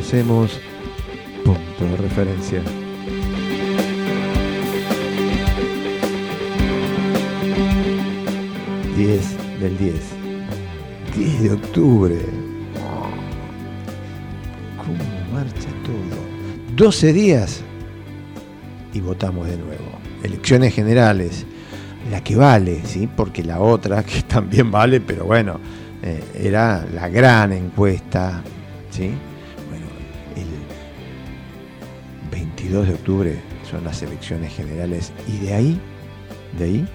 [0.00, 0.58] Hacemos
[1.44, 2.62] punto de referencia.
[8.96, 9.94] ...10 del 10...
[11.16, 12.18] ...10 de octubre...
[14.76, 16.76] ¿Cómo marcha todo?
[16.76, 17.62] 12 días...
[18.92, 19.98] ...y votamos de nuevo...
[20.22, 21.46] ...elecciones generales
[22.10, 23.08] la que vale, ¿sí?
[23.14, 25.60] porque la otra, que también vale, pero bueno,
[26.02, 28.42] eh, era la gran encuesta.
[28.90, 29.12] ¿sí?
[32.70, 35.80] 22 de octubre son las elecciones generales y de ahí,
[36.56, 36.88] de ahí,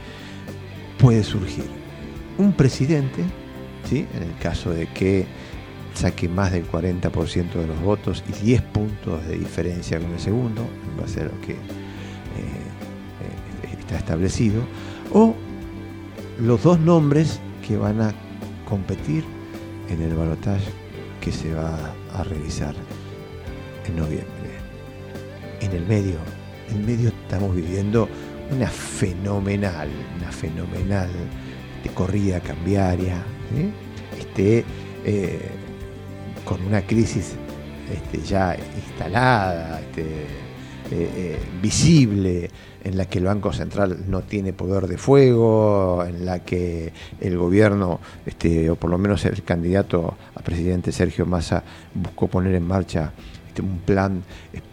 [0.98, 1.66] puede surgir
[2.38, 3.22] un presidente,
[3.84, 4.08] ¿sí?
[4.16, 5.26] en el caso de que
[5.94, 10.66] saque más del 40% de los votos y 10 puntos de diferencia con el segundo,
[10.98, 14.62] va a ser lo que eh, eh, está establecido,
[15.12, 15.36] o
[16.39, 18.14] los dos nombres que van a
[18.64, 19.26] competir
[19.89, 20.72] en el balotaje
[21.20, 22.73] que se va a realizar
[23.86, 24.55] en noviembre.
[25.66, 26.17] En el medio,
[26.69, 28.08] en el medio estamos viviendo
[28.52, 31.09] una fenomenal, una fenomenal
[31.93, 33.23] corrida cambiaria,
[34.20, 34.64] este,
[35.04, 35.39] eh,
[36.43, 37.33] con una crisis
[37.92, 40.30] este, ya instalada, este, eh,
[40.92, 42.49] eh, visible,
[42.83, 47.37] en la que el Banco Central no tiene poder de fuego, en la que el
[47.37, 47.99] gobierno,
[48.70, 51.64] o por lo menos el candidato a presidente Sergio Massa,
[51.95, 53.11] buscó poner en marcha
[53.61, 54.23] un plan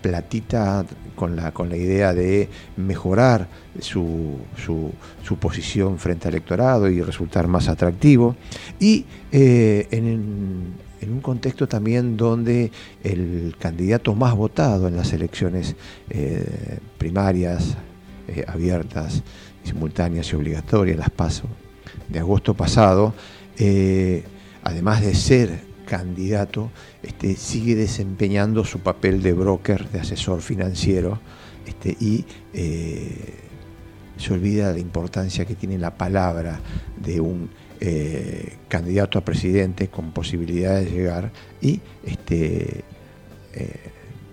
[0.01, 0.85] platita
[1.15, 3.49] con la, con la idea de mejorar
[3.81, 4.93] su, su,
[5.37, 8.37] posición frente al electorado y resultar más atractivo.
[8.79, 12.71] Y eh, en, en un contexto también donde
[13.03, 15.75] el candidato más votado en las elecciones
[16.11, 17.77] eh, primarias,
[18.29, 19.23] eh, abiertas,
[19.65, 21.45] simultáneas y obligatorias, las paso,
[22.09, 23.15] de agosto pasado,
[24.65, 26.71] además de ser candidato,
[27.03, 31.21] este, sigue desempeñando su papel de broker, de asesor financiero,
[31.67, 33.35] este, y eh,
[34.17, 36.61] se olvida la importancia que tiene la palabra
[36.97, 37.51] de un
[38.69, 42.85] candidato a presidente con posibilidad de llegar y este,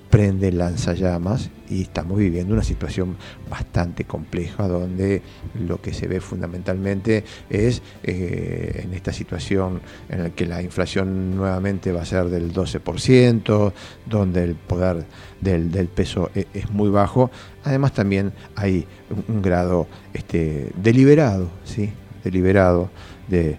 [0.10, 3.16] prende lanzallamas y estamos viviendo una situación
[3.50, 5.22] bastante compleja donde
[5.68, 11.36] lo que se ve fundamentalmente es eh, en esta situación en la que la inflación
[11.36, 13.72] nuevamente va a ser del 12%,
[14.08, 15.06] donde el poder
[15.42, 17.30] del, peso e, es, muy bajo,
[17.64, 18.88] además también hay
[19.28, 21.92] un, grado este, deliberado, ¿sí?
[22.24, 22.90] deliberado
[23.28, 23.58] de,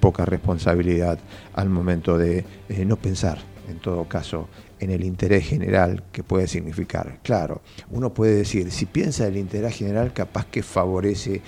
[0.00, 1.18] poca responsabilidad
[1.54, 4.48] al momento de eh, no pensar en todo caso
[4.80, 7.18] en el interés general que puede significar.
[7.22, 11.40] Claro, uno puede decir, si piensa en el interés general, capaz que favorece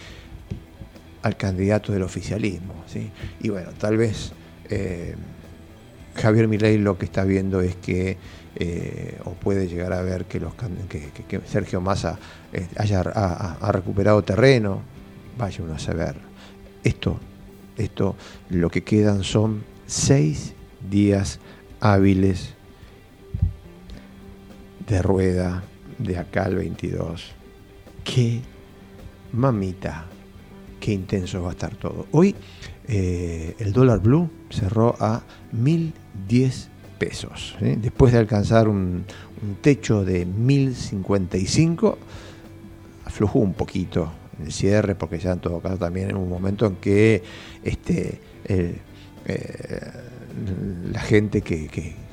[1.23, 2.75] al candidato del oficialismo.
[2.87, 3.11] ¿sí?
[3.41, 4.33] Y bueno, tal vez
[4.71, 5.15] eh,
[6.15, 8.17] Javier Milei lo que está viendo es que,
[8.57, 12.19] eh, o puede llegar a ver que, los, que, Sergio Massa
[12.53, 14.83] eh, haya ha, recuperado terreno,
[15.37, 16.15] vaya uno a saber.
[16.85, 17.19] Esto,
[17.77, 18.17] esto,
[18.51, 20.53] lo que quedan son seis
[20.91, 21.41] días
[21.85, 22.55] hábiles
[24.89, 25.63] de rueda
[25.99, 27.33] de acá al 22.
[28.03, 28.41] Qué
[29.33, 30.07] mamita,
[30.81, 32.07] qué intenso va a estar todo.
[32.13, 32.35] Hoy
[32.89, 35.23] eh, el dólar blue cerró a
[35.53, 37.55] 1010 pesos.
[37.61, 39.05] Después de alcanzar un,
[39.61, 41.99] techo de 1055,
[43.05, 44.11] aflojó un poquito
[44.43, 47.23] el cierre, porque ya en todo caso también en un momento en que
[47.63, 48.81] este, eh,
[50.93, 52.05] la gente que,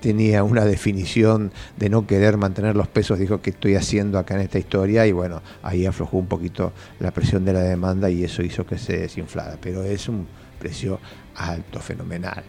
[0.00, 4.42] tenía una definición de no querer mantener los pesos, dijo que estoy haciendo acá en
[4.42, 8.42] esta historia y bueno, ahí aflojó un poquito la presión de la demanda y eso
[8.42, 10.26] hizo que se desinflara, pero es un
[10.58, 11.00] precio
[11.34, 12.44] alto, fenomenal.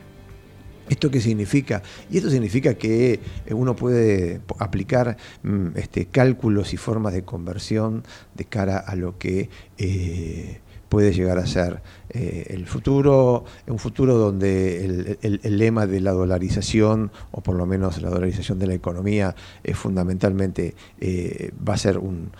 [0.89, 1.81] ¿Esto qué significa?
[2.09, 3.13] Y esto significa que
[3.45, 8.03] eh, uno puede aplicar mm, este, cálculos y formas de conversión
[8.35, 10.59] de cara a lo que eh,
[10.92, 17.14] puede llegar a ser eh, el futuro, un futuro donde el, lema de la dolarización,
[17.32, 19.34] o por lo menos la dolarización de la economía,
[19.64, 22.32] es fundamentalmente eh, va a ser un,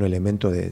[0.00, 0.70] elemento de,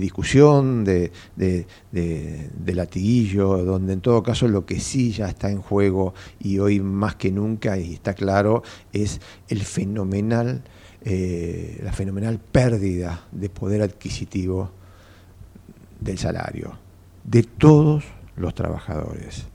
[0.00, 6.14] discusión, de, de, latiguillo, donde en todo caso lo que sí ya está en juego
[6.40, 8.62] y hoy más que nunca, y está claro,
[8.94, 10.62] es el fenomenal,
[11.02, 14.77] eh, la fenomenal pérdida de poder adquisitivo
[16.00, 16.88] del salario
[17.28, 18.04] de todos
[18.36, 19.46] los trabajadores.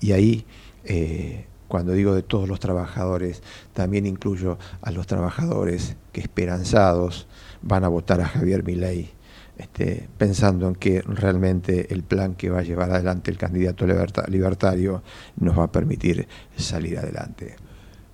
[0.00, 0.44] Y ahí,
[0.84, 7.26] eh, cuando digo de todos los trabajadores, también incluyo a los trabajadores que esperanzados
[7.62, 9.10] van a votar a Javier Milei,
[9.56, 13.86] este, pensando en que realmente el plan que va a llevar adelante el candidato
[14.28, 15.02] libertario
[15.36, 17.56] nos va a permitir salir adelante.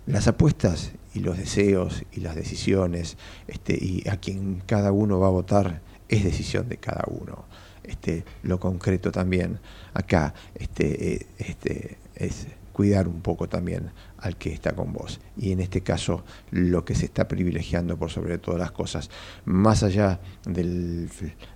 [0.05, 3.17] Las apuestas y los deseos y las decisiones
[3.47, 7.45] este, y a quien cada uno va a votar es decisión de cada uno.
[7.83, 9.59] Este, lo concreto también
[9.95, 15.19] acá este, eh, este, es cuidar un poco también al que está con vos.
[15.35, 19.09] Y en este caso, lo que se está privilegiando por sobre todas las cosas,
[19.45, 21.07] más allá de,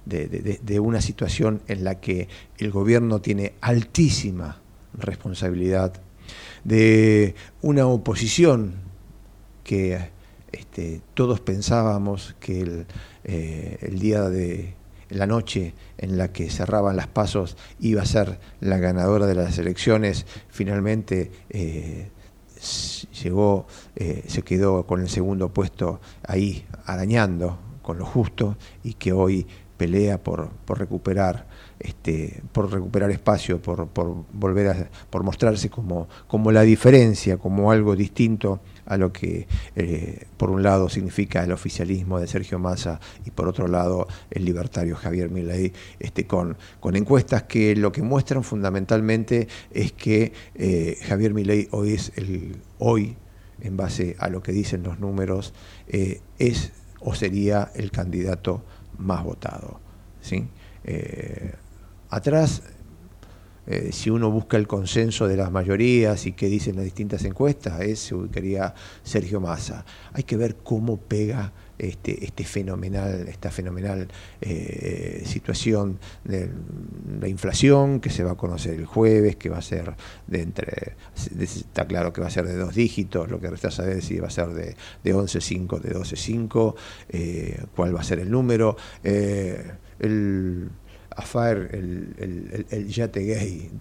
[0.06, 2.28] de, una situación en la que
[2.58, 4.62] el gobierno tiene altísima
[4.98, 5.94] responsabilidad,
[6.64, 8.76] de una oposición
[9.64, 10.15] que
[10.56, 12.86] este, todos pensábamos que el,
[13.26, 14.74] eh, el día de
[15.10, 19.58] la noche en la que cerraban las pasos iba a ser la ganadora de las
[19.58, 22.10] elecciones, finalmente eh,
[23.22, 29.12] llegó, eh, se quedó con el segundo puesto ahí arañando con lo justo y que
[29.12, 29.46] hoy
[29.78, 31.48] pelea por, por recuperar
[31.80, 37.72] este, por recuperar espacio, por, por volver a, por mostrarse como, como la diferencia, como
[37.72, 43.00] algo distinto a lo que eh, por un lado significa el oficialismo de Sergio Massa
[43.26, 48.02] y por otro lado el libertario Javier Milei, este, con, con encuestas que lo que
[48.02, 53.16] muestran fundamentalmente es que eh, Javier Milei hoy es el hoy
[53.62, 55.54] en base a lo que dicen los números
[55.88, 58.64] eh, es o sería el candidato
[58.98, 59.80] más votado.
[60.22, 60.48] ¿sí?
[62.10, 62.62] atrás
[63.68, 67.82] eh, si uno busca el consenso de las mayorías y qué dicen las distintas encuestas,
[67.82, 68.74] es quería
[69.04, 69.86] Sergio Massa.
[70.14, 74.08] Hay que ver cómo pega este, este fenomenal, esta fenomenal
[74.40, 76.50] eh, situación de
[77.20, 79.96] la inflación que se va a conocer el jueves, que va a ser
[80.28, 80.94] de entre,
[81.40, 84.28] está claro que va a ser de dos dígitos, lo que resta saber si va
[84.28, 86.76] a ser de, de 11.5, de 12.5,
[87.10, 88.78] eh, cuál va a ser el número.
[89.04, 90.70] el
[91.16, 93.72] Afaer, el, el, el, yate gay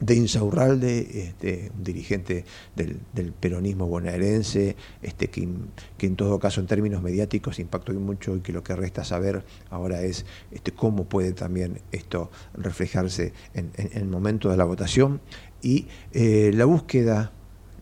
[0.00, 2.44] de Insaurralde, este, un dirigente
[2.76, 5.48] del, peronismo bonaerense, este, que,
[5.96, 9.44] que, en todo caso en términos mediáticos impactó mucho y que lo que resta saber
[9.70, 15.20] ahora es este, cómo puede también esto reflejarse en, el momento de la votación.
[15.62, 17.32] Y eh, la búsqueda,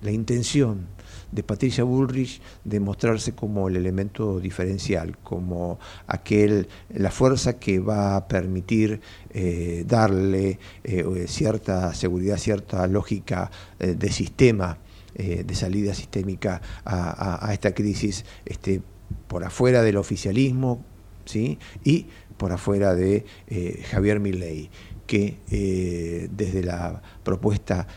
[0.00, 0.86] la intención
[1.36, 8.16] de Patricia Bullrich de mostrarse como el elemento diferencial, como aquel, la fuerza que va
[8.16, 14.78] a permitir eh, darle eh, cierta seguridad, cierta lógica eh, de sistema,
[15.16, 18.82] de salida sistémica a, esta crisis, este,
[19.26, 20.84] por afuera del oficialismo
[21.24, 21.58] ¿sí?
[21.84, 23.24] y por afuera de
[23.90, 24.68] Javier Milei
[25.06, 25.38] que
[26.30, 27.88] desde la propuesta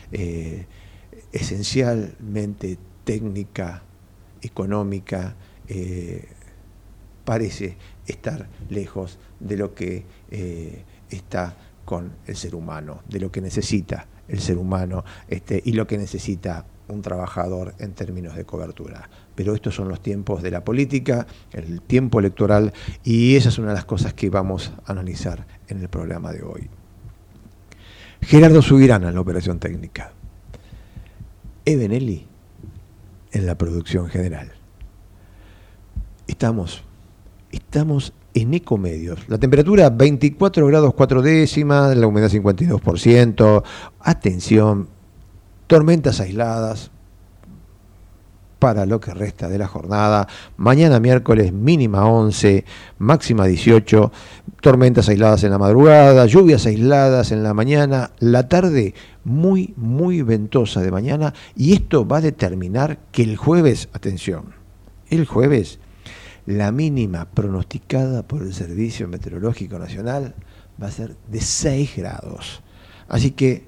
[1.30, 2.78] esencialmente
[3.10, 3.82] técnica,
[4.40, 5.34] económica,
[5.66, 6.28] eh,
[7.24, 7.76] parece
[8.06, 14.06] estar lejos de lo que eh, está con el ser humano, de lo que necesita
[14.28, 19.10] el ser humano este, y lo que necesita un trabajador en términos de cobertura.
[19.34, 23.70] Pero estos son los tiempos de la política, el tiempo electoral, y esa es una
[23.70, 26.70] de las cosas que vamos a analizar en el programa de hoy.
[28.22, 30.12] Gerardo Subirana en la operación técnica.
[31.64, 32.29] Ebenelli
[33.32, 34.52] en la producción general.
[36.26, 36.84] Estamos,
[37.50, 39.28] estamos en Ecomedios.
[39.28, 43.64] La temperatura 24 grados 4 décimas, la humedad 52%.
[44.00, 44.88] Atención,
[45.66, 46.90] tormentas aisladas,
[48.60, 50.28] para lo que resta de la jornada.
[50.56, 52.64] Mañana miércoles mínima 11,
[52.98, 54.12] máxima 18,
[54.60, 60.80] tormentas aisladas en la madrugada, lluvias aisladas en la mañana, la tarde muy, muy ventosa
[60.80, 64.54] de mañana y esto va a determinar que el jueves, atención,
[65.08, 65.80] el jueves
[66.46, 70.34] la mínima pronosticada por el Servicio Meteorológico Nacional
[70.80, 72.62] va a ser de 6 grados.
[73.08, 73.64] Así que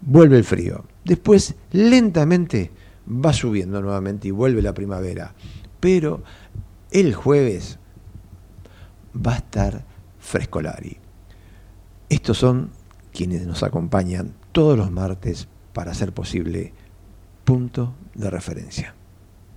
[0.00, 2.70] vuelve el frío Después, lentamente,
[3.08, 5.34] va subiendo nuevamente y vuelve la primavera.
[5.80, 6.22] Pero
[6.90, 7.78] el jueves
[9.14, 9.84] va a estar
[10.18, 10.98] frescolari.
[12.08, 12.70] Estos son
[13.12, 16.72] quienes nos acompañan todos los martes para hacer posible
[17.44, 18.94] punto de referencia.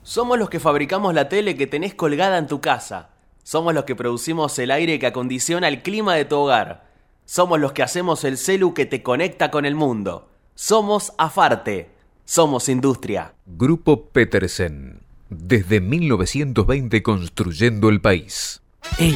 [0.03, 3.09] Somos los que fabricamos la tele que tenés colgada en tu casa.
[3.43, 6.87] Somos los que producimos el aire que acondiciona el clima de tu hogar.
[7.25, 10.29] Somos los que hacemos el celu que te conecta con el mundo.
[10.55, 11.96] Somos Afarte.
[12.29, 13.35] Somos industria.
[13.45, 14.99] Grupo Petersen.
[15.29, 18.61] Desde 1920 construyendo el país.
[18.99, 19.15] Ey,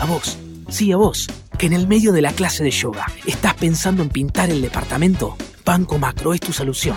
[0.00, 0.38] a vos.
[0.70, 1.28] Sí, a vos.
[1.58, 5.36] Que en el medio de la clase de yoga estás pensando en pintar el departamento.
[5.62, 6.96] Banco Macro es tu solución.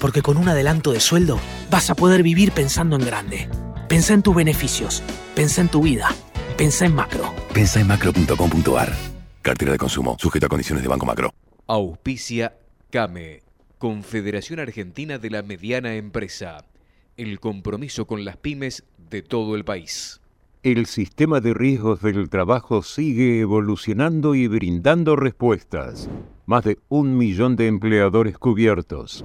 [0.00, 1.40] Porque con un adelanto de sueldo
[1.72, 3.48] vas a poder vivir pensando en grande.
[3.88, 5.02] Pensa en tus beneficios.
[5.34, 6.08] Pensa en tu vida.
[6.56, 7.34] Pensa en macro.
[7.52, 8.94] Pensa en macro.com.ar.
[9.42, 10.16] Cartera de consumo.
[10.20, 11.34] Sujeto a condiciones de Banco Macro.
[11.66, 12.56] Auspicia
[12.92, 13.47] CAME.
[13.78, 16.64] Confederación Argentina de la Mediana Empresa.
[17.16, 20.20] El compromiso con las pymes de todo el país.
[20.64, 26.10] El sistema de riesgos del trabajo sigue evolucionando y brindando respuestas.
[26.44, 29.24] Más de un millón de empleadores cubiertos.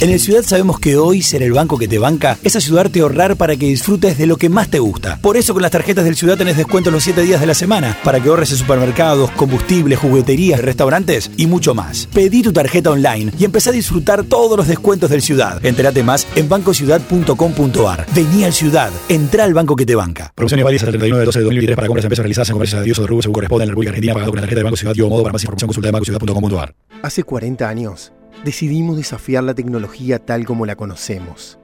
[0.00, 3.02] En el Ciudad sabemos que hoy ser el banco que te banca es ayudarte a
[3.02, 5.18] ahorrar para que disfrutes de lo que más te gusta.
[5.20, 7.98] Por eso con las tarjetas del Ciudad tenés descuento los 7 días de la semana
[8.04, 12.08] para que ahorres en supermercados, combustibles, jugueterías, restaurantes y mucho más.
[12.14, 15.66] Pedí tu tarjeta online y empecé a disfrutar todos los descuentos del Ciudad.
[15.66, 18.06] Entérate más en bancociudad.com.ar.
[18.14, 20.32] Vení al Ciudad, entra al banco que te banca.
[20.32, 22.52] Promociones válidas hasta el 39 de 12 de 2023 para compras de empresas realizadas en
[22.52, 24.60] comercios de uso de rubro según corresponde en la República Argentina pagado con la tarjeta
[24.60, 26.74] de Banco Ciudad y modo para más información consulta de bancociudad.com.ar.
[27.02, 28.12] Hace 40 años
[28.44, 31.58] decidimos desafiar la tecnología tal como la conocemos.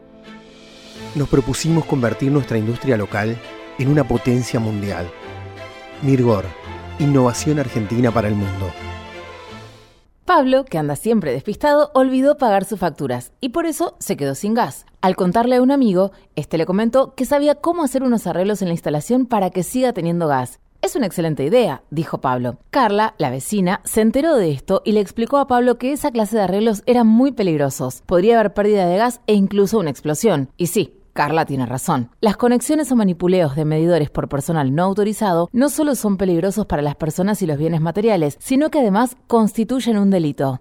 [1.14, 3.36] Nos propusimos convertir nuestra industria local
[3.78, 5.10] en una potencia mundial.
[6.02, 6.44] Mirgor,
[6.98, 8.70] innovación argentina para el mundo.
[10.24, 14.54] Pablo, que anda siempre despistado, olvidó pagar sus facturas y por eso se quedó sin
[14.54, 14.86] gas.
[15.02, 18.68] Al contarle a un amigo, este le comentó que sabía cómo hacer unos arreglos en
[18.68, 22.58] la instalación para que siga teniendo gas es una excelente idea, dijo Pablo.
[22.70, 26.36] Carla, la vecina, se enteró de esto y le explicó a Pablo que esa clase
[26.36, 28.02] de arreglos eran muy peligrosos.
[28.04, 30.50] Podría haber pérdida de gas e incluso una explosión.
[30.58, 32.10] Y sí, Carla tiene razón.
[32.20, 36.82] Las conexiones o manipuleos de medidores por personal no autorizado no solo son peligrosos para
[36.82, 40.60] las personas y los bienes materiales, sino que además constituyen un delito.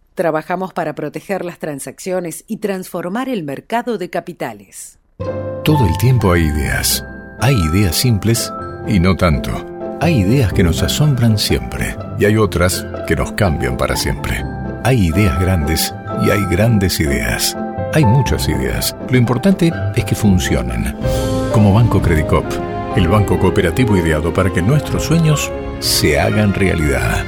[0.13, 4.99] Trabajamos para proteger las transacciones y transformar el mercado de capitales.
[5.63, 7.05] Todo el tiempo hay ideas.
[7.39, 8.51] Hay ideas simples
[8.87, 9.51] y no tanto.
[10.01, 14.43] Hay ideas que nos asombran siempre y hay otras que nos cambian para siempre.
[14.83, 15.93] Hay ideas grandes
[16.25, 17.55] y hay grandes ideas.
[17.93, 18.95] Hay muchas ideas.
[19.09, 20.93] Lo importante es que funcionen.
[21.53, 22.45] Como Banco Credicop,
[22.97, 25.49] el banco cooperativo ideado para que nuestros sueños
[25.79, 27.23] se hagan realidad.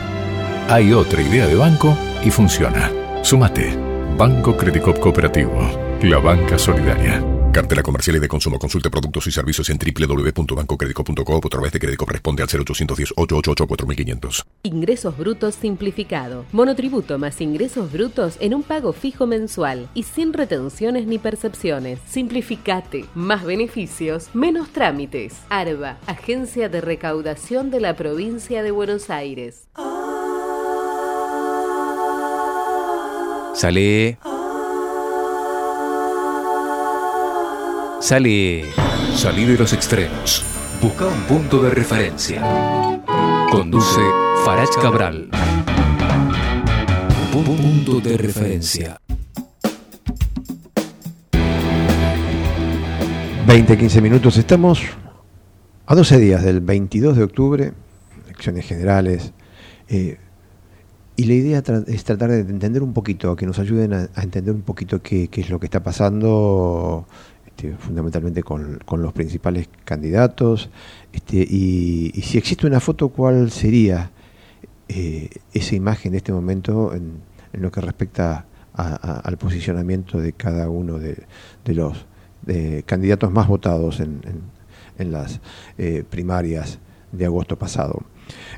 [0.69, 2.92] Hay otra idea de banco y funciona.
[3.24, 3.77] Sumate.
[4.18, 5.60] Banco Credicop Cooperativo.
[6.03, 7.24] La banca solidaria.
[7.53, 8.58] Cartela comercial y de consumo.
[8.58, 14.44] Consulte productos y servicios en www.bancocredico.com o a través de Credicop responde al 0810-888-4500.
[14.63, 16.46] Ingresos brutos simplificado.
[16.51, 22.00] Monotributo más ingresos brutos en un pago fijo mensual y sin retenciones ni percepciones.
[22.08, 23.06] Simplificate.
[23.13, 25.36] Más beneficios, menos trámites.
[25.50, 29.68] ARBA, Agencia de Recaudación de la Provincia de Buenos Aires.
[33.53, 34.17] Sale.
[38.01, 38.65] Sale.
[39.15, 40.43] Salí de los extremos.
[40.81, 42.41] Busca un punto de referencia.
[43.51, 44.01] Conduce
[44.43, 45.29] Farach Cabral.
[47.31, 48.98] Punto de referencia.
[53.45, 54.38] 20, 15 minutos.
[54.38, 54.81] Estamos
[55.86, 57.74] a 12 días del 22 de octubre,
[58.25, 59.31] elecciones generales.
[59.88, 60.17] Eh,
[61.15, 64.63] y la idea es tratar de entender un poquito, que nos ayuden a, entender un
[64.63, 67.05] poquito qué, es lo que está pasando,
[67.46, 70.70] este, fundamentalmente con, los principales candidatos,
[71.12, 74.12] este, y, si existe una foto, cuál sería
[74.88, 77.22] esa imagen de este momento en,
[77.53, 81.24] lo que respecta al posicionamiento de cada uno de,
[81.67, 82.05] los
[82.86, 84.22] candidatos más votados en,
[84.98, 85.41] las
[86.10, 86.79] primarias
[87.12, 88.03] de agosto pasado.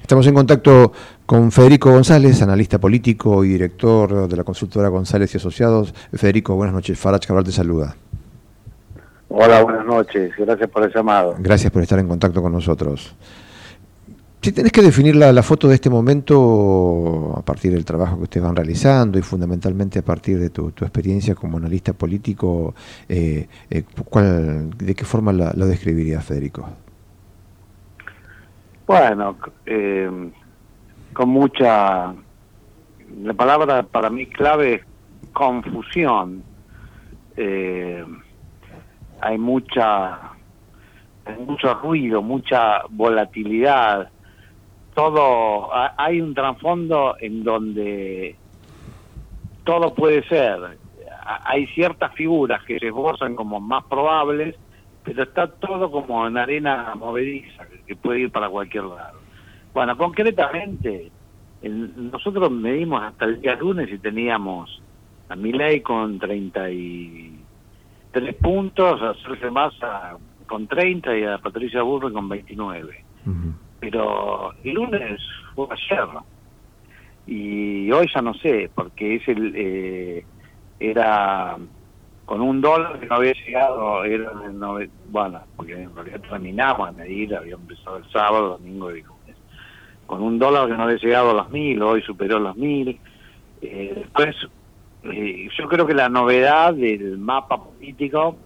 [0.02, 0.92] Estamos en contacto
[1.26, 5.94] con Federico González, analista político y director de la consultora González y Asociados.
[6.14, 7.00] Federico, buenas noches.
[7.00, 7.96] Farach Cabral te saluda.
[9.30, 10.32] Hola, buenas noches.
[10.38, 11.36] Gracias por el llamado.
[11.40, 13.16] Gracias por estar en contacto con nosotros.
[14.46, 18.46] Si tenés que definir la, foto de este momento a partir del trabajo que ustedes
[18.46, 22.76] van realizando y fundamentalmente a partir de tu, experiencia como analista político,
[23.10, 23.84] eh, eh,
[24.78, 26.70] ¿de qué forma la, lo describirías, Federico?
[28.86, 30.32] Bueno, eh,
[31.14, 32.14] con mucha...
[33.22, 34.82] La palabra para mí clave es
[35.32, 36.44] confusión.
[37.38, 38.04] Eh,
[39.22, 40.32] hay mucha
[41.26, 44.10] hay mucho ruido, mucha volatilidad.
[44.94, 48.36] Todo hay un trasfondo en donde
[49.64, 50.78] todo puede ser.
[51.46, 54.56] Hay ciertas figuras que se gozan como más probables
[55.06, 59.20] pero está todo como en arena movediza, que puede ir para cualquier lado.
[59.74, 61.12] Bueno, concretamente,
[61.64, 64.82] nosotros medimos hasta el día lunes y teníamos
[65.30, 72.30] a Milei con 33 puntos, a Sergio Massa con 30 y a Patricia Burro con
[72.30, 73.04] 29.
[73.80, 75.20] Pero el lunes
[75.56, 76.08] fue ayer
[77.28, 80.26] y hoy ya no sé, porque es el eh,
[80.80, 81.58] era
[82.26, 84.32] con un dólar que no había llegado, era
[85.10, 89.36] bueno, porque en realidad terminamos a medir, había empezado el sábado, domingo y lunes,
[90.08, 93.00] con un dólar que no había llegado a los mil, hoy superó los mil.
[93.62, 94.36] Eh, después,
[95.04, 98.38] eh, yo creo que la novedad del mapa político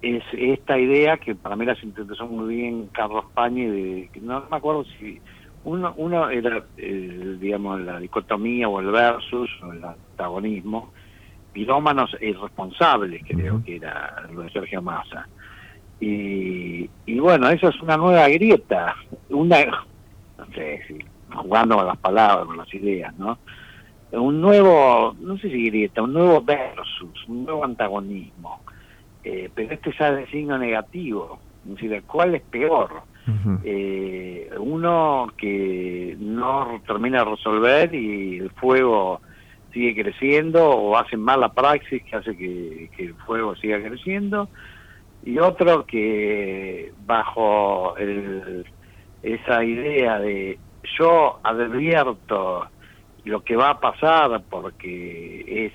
[0.00, 4.56] es esta idea que para mí la sintetizó muy bien Carlos Pañi, de, no me
[4.56, 5.20] acuerdo si
[5.64, 10.92] uno, uno era, eh, digamos, la dicotomía o el versus o el antagonismo,
[11.54, 15.26] pirómanos irresponsables, creo que era lo de Sergio Massa.
[16.00, 18.94] Y, y bueno, eso es una nueva grieta,
[19.30, 19.64] una,
[20.36, 20.98] no sé si,
[21.32, 23.38] jugando con las palabras, con las ideas, ¿no?
[24.10, 28.60] Un nuevo, no sé si grieta, un nuevo versus, un nuevo antagonismo.
[29.22, 32.90] Eh, pero este ya es de signo negativo, es decir, ¿cuál es peor?
[33.64, 39.22] eh, uno que no termina de resolver y el fuego
[39.74, 44.48] sigue creciendo o hacen mala praxis que hace que, el fuego siga creciendo.
[45.24, 47.94] Y otro que bajo
[49.22, 50.58] esa idea de
[50.98, 52.68] yo advierto
[53.24, 55.72] lo que va a pasar porque es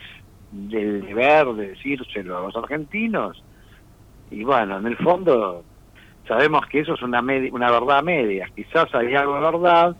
[0.51, 3.43] del deber de decírselo a los argentinos
[4.31, 5.63] y bueno, en el fondo
[6.27, 9.95] sabemos que eso es una, una verdad media, quizás hay algo de verdad,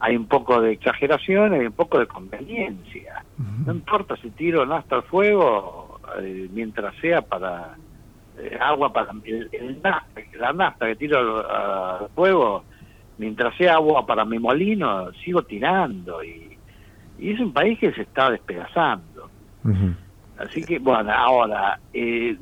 [0.00, 3.22] hay un poco de exageración, hay un poco de conveniencia.
[3.66, 7.76] No importa si tiro nafta al fuego, eh, mientras sea para
[8.38, 9.80] eh, agua para el,
[10.38, 12.64] la nafta que tiro al, fuego,
[13.18, 16.56] mientras sea agua para mi molino, sigo tirando y,
[17.18, 19.28] y es un país que se está despedazando.
[20.38, 22.34] Así que, bueno, ahora, eh,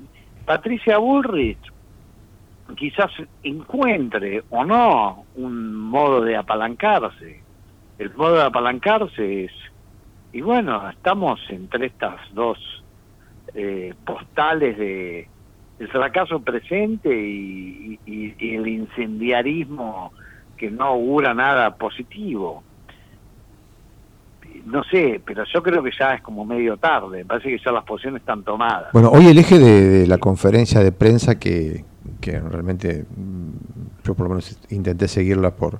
[0.46, 1.58] Patricia Bullrich
[2.76, 3.10] quizás
[3.42, 7.47] encuentre o no un modo de apalancarse
[7.98, 9.52] el modo de apalancarse es,
[10.32, 12.58] y bueno, estamos entre estas dos
[13.54, 15.28] eh, postales de
[15.78, 20.12] el fracaso presente y, el incendiarismo
[20.56, 22.64] que no augura nada positivo.
[24.64, 27.84] No sé, pero yo creo que ya es como medio tarde, parece que ya las
[27.84, 28.92] posiciones están tomadas.
[28.92, 31.84] Bueno, hoy el eje de, la conferencia de prensa que,
[32.20, 35.78] que realmente mm, yo por lo menos intenté seguirla por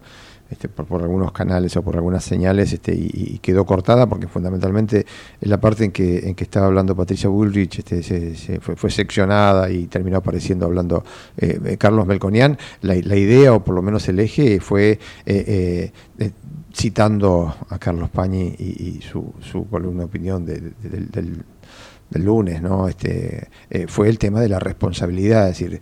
[0.50, 5.04] este, por, algunos canales o por algunas señales este, y, quedó cortada porque fundamentalmente
[5.40, 9.86] en la parte en que, en que estaba hablando Patricia Bullrich este, fue, seccionada y
[9.86, 11.04] terminó apareciendo hablando
[11.36, 12.56] eh, Carlos Melconian.
[12.80, 16.30] La, idea, o por lo menos el eje, fue eh, eh,
[16.74, 22.88] citando a Carlos Pañi y, su, columna de opinión del, del lunes, ¿no?
[22.88, 23.48] Este,
[23.86, 25.80] fue el tema de la responsabilidad, es decir,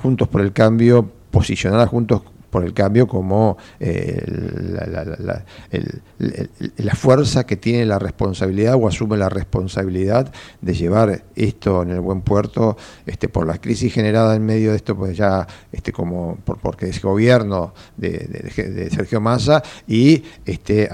[0.00, 4.22] Juntos por el Cambio, posicionar Juntos por el cambio como eh,
[6.76, 12.00] la, fuerza que tiene la responsabilidad o asume la responsabilidad de llevar esto en el
[12.00, 16.36] buen puerto este, por la crisis generada en medio de esto, pues ya este, como
[16.44, 20.90] por, porque es gobierno de, Sergio Massa y este,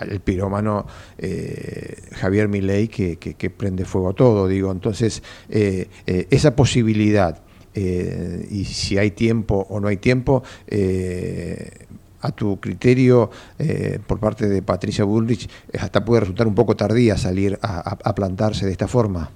[0.00, 0.86] el pirómano
[1.18, 4.72] eh, Javier Milei que, prende fuego a todo, digo.
[4.72, 7.43] Entonces, eh, esa posibilidad
[7.74, 11.86] eh, y si hay tiempo o no hay tiempo, eh,
[12.20, 17.18] a tu criterio eh, por parte de Patricia Bullrich hasta puede resultar un poco tardía
[17.18, 19.30] salir a, plantarse de esta forma.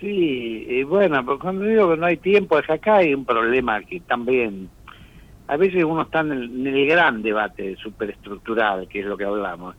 [0.00, 4.00] Sí, bueno, pues cuando digo que no hay tiempo, es acá hay un problema que
[4.00, 4.68] también
[5.46, 6.32] a veces uno está en
[6.66, 9.76] el, gran debate superestructural, que es lo que hablamos,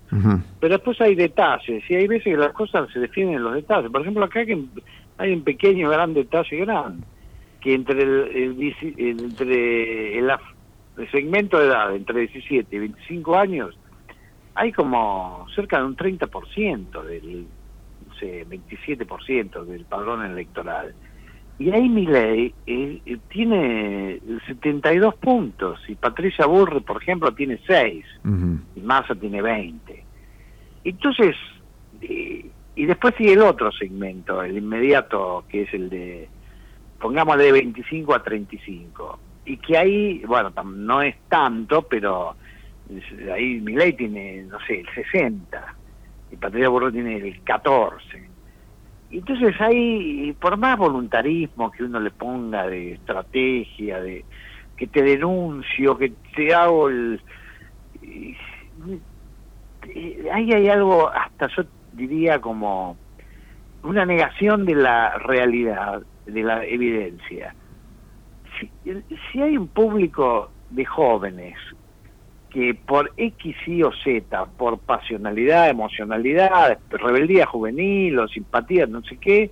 [0.59, 3.91] pero después hay detalles, y hay veces que las cosas se definen en los detalles.
[3.91, 4.45] Por ejemplo, acá
[5.17, 7.05] hay un pequeño, gran detalle grande,
[7.61, 10.31] que entre el, entre el,
[11.11, 13.77] segmento de edad, entre 17 y 25 años,
[14.53, 17.45] hay como cerca de un 30% del,
[18.07, 20.93] no sé, 27% del padrón electoral.
[21.57, 28.05] Y ahí Milei eh, eh, tiene 72 puntos y Patricia Burre, por ejemplo, tiene 6
[28.75, 30.03] y Massa tiene 20.
[30.83, 31.35] Entonces,
[32.01, 36.27] eh, y después sigue el otro segmento, el inmediato, que es el de,
[36.99, 39.19] pongámosle de 25 a 35.
[39.45, 42.35] Y que ahí, bueno, no es tanto, pero
[43.33, 45.75] ahí Milei tiene, no sé, el 60
[46.31, 48.35] y Patricia Burre tiene el 14
[49.17, 54.25] entonces ahí, por más voluntarismo que uno le ponga de estrategia, de
[54.75, 57.21] que te denuncio, que te hago el...
[60.31, 61.63] Ahí hay algo, hasta yo
[61.95, 62.97] diría como
[63.83, 67.55] una negación de la realidad, de la evidencia.
[68.59, 71.57] Si, hay un público de jóvenes
[72.49, 79.17] que por X, Y o Z, por pasionalidad, emocionalidad, rebeldía juvenil o simpatía, no sé
[79.17, 79.51] qué,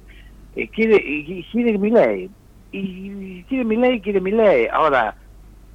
[0.56, 1.04] eh, quiere,
[1.52, 2.30] quiere mi ley.
[2.72, 4.68] Y quiere mi ley, quiere mi ley.
[4.72, 5.16] Ahora,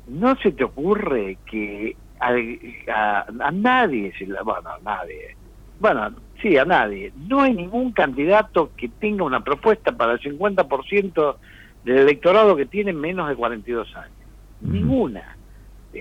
[0.08, 5.36] ¿no se te ocurre que a, nadie, bueno, a nadie,
[5.78, 6.10] bueno,
[6.42, 11.36] sí, a nadie, no hay ningún candidato que tenga una propuesta para el 50%
[11.84, 14.12] del electorado que tiene menos de 42 años?
[14.60, 15.38] Ninguna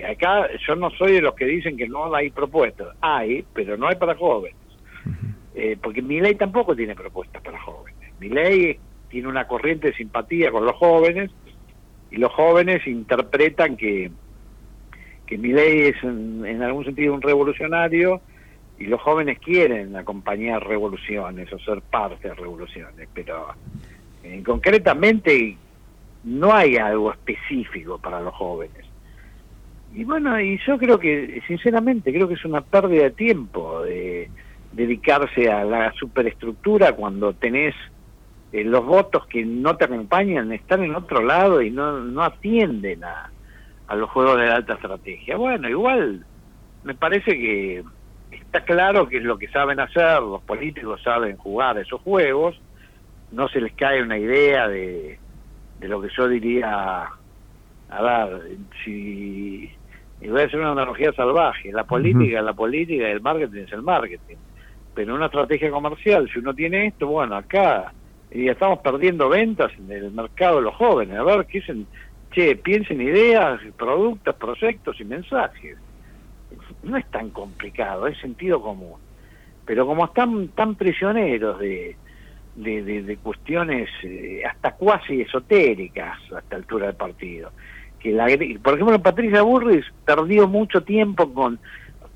[0.04, 2.88] acá yo no soy de los que dicen que no hay propuestas.
[3.00, 4.56] Hay, pero no hay para jóvenes.
[5.54, 7.98] Eh, porque mi ley tampoco tiene propuestas para jóvenes.
[8.20, 11.30] Mi ley tiene una corriente de simpatía con los jóvenes
[12.10, 14.10] y los jóvenes interpretan que,
[15.26, 18.20] que mi ley es en, algún sentido un revolucionario
[18.78, 23.48] y los jóvenes quieren acompañar revoluciones o ser parte de revoluciones, pero
[24.22, 25.56] eh, concretamente
[26.24, 28.84] no hay algo específico para los jóvenes.
[29.94, 34.30] Y bueno, y yo creo que, sinceramente, creo que es una pérdida de tiempo de
[34.72, 37.74] dedicarse a la superestructura cuando tenés
[38.52, 43.02] eh, los votos que no te acompañan, están en otro lado y no, no atienden
[43.02, 43.30] a,
[43.88, 45.36] a los juegos de alta estrategia.
[45.36, 46.24] Bueno, igual
[46.84, 47.82] me parece que
[48.30, 52.60] está claro que es lo que saben hacer, los políticos saben jugar esos juegos,
[53.30, 55.18] no se les cae una idea de,
[55.78, 57.08] de lo que yo diría,
[57.90, 59.70] a ver, si
[60.20, 63.72] y voy a hacer una analogía salvaje, la política, la política y el marketing es
[63.72, 64.36] el marketing.
[64.94, 67.92] Pero una estrategia comercial, si uno tiene esto, bueno, acá
[68.30, 71.16] y estamos perdiendo ventas en el mercado de los jóvenes.
[71.18, 71.86] A ver, ¿qué dicen?
[72.32, 75.78] Che, piensen ideas, productos, proyectos y mensajes.
[76.82, 79.00] No es tan complicado, es sentido común.
[79.64, 81.96] Pero como están tan prisioneros de,
[82.54, 87.52] de, cuestiones eh, hasta cuasi esotéricas a esta altura del partido,
[88.00, 88.26] que la,
[88.62, 91.58] por ejemplo Patricia Burris perdió mucho tiempo con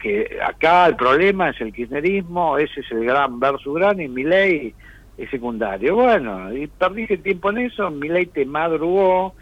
[0.03, 4.25] que acá el problema es el kirchnerismo, ese es el gran versus gran y mi
[4.25, 4.75] ley
[5.17, 5.95] es secundario.
[5.95, 9.35] Bueno, y perdiste tiempo en eso, mi ley te madrugó,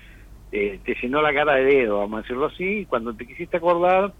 [0.52, 3.56] eh, te llenó la cara de dedo, vamos a decirlo así, y cuando te quisiste
[3.56, 4.12] acordar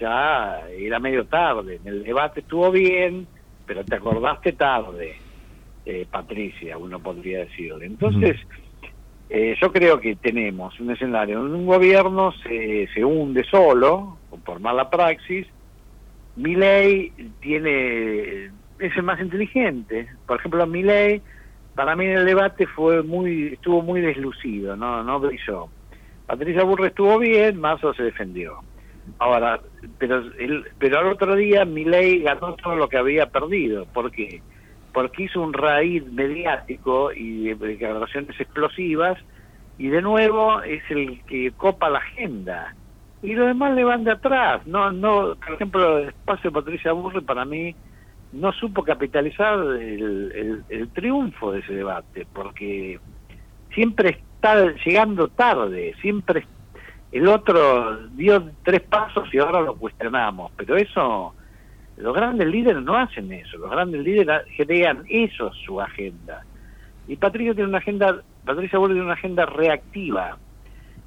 [0.00, 3.26] ya era medio tarde, en el debate estuvo bien,
[3.66, 5.16] pero te acordaste tarde,
[5.86, 7.86] eh, Patricia, uno podría decirle.
[7.86, 8.36] Entonces...
[9.30, 14.60] Eh, yo creo que tenemos un escenario donde un gobierno se, se hunde solo, por
[14.60, 15.46] mala praxis.
[16.36, 18.46] Mi ley tiene,
[18.78, 20.08] es el más inteligente.
[20.26, 21.22] Por ejemplo, mi ley,
[21.74, 25.68] para mí en el debate fue muy, estuvo muy deslucido, no, no brilló.
[26.26, 28.58] Patricia Burre estuvo bien, Mazo se defendió.
[29.18, 29.60] Ahora,
[29.98, 33.86] pero el, pero al otro día mi ley ganó todo lo que había perdido.
[33.86, 34.40] ¿Por qué?
[34.94, 39.18] porque hizo un raíz mediático y de declaraciones explosivas,
[39.76, 42.74] y de nuevo es el que copa la agenda.
[43.20, 44.64] Y los demás le van de atrás.
[44.66, 47.74] No, no, por ejemplo, el espacio de Patricia Burre para mí
[48.32, 53.00] no supo capitalizar el, el triunfo de ese debate, porque
[53.74, 56.46] siempre está llegando tarde, siempre
[57.14, 61.32] el otro dio tres pasos y ahora lo cuestionamos, pero eso
[61.96, 66.44] los grandes líderes no hacen eso, los grandes líderes crean eso su agenda.
[67.06, 70.38] Y Patricia tiene una agenda, Patricia tiene una agenda reactiva.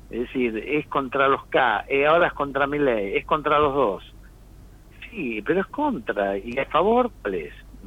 [0.09, 3.73] Es decir, es contra los K, eh, ahora es contra mi ley, es contra los
[3.73, 4.13] dos.
[5.09, 6.37] Sí, pero es contra.
[6.37, 7.35] ¿Y a favor cuál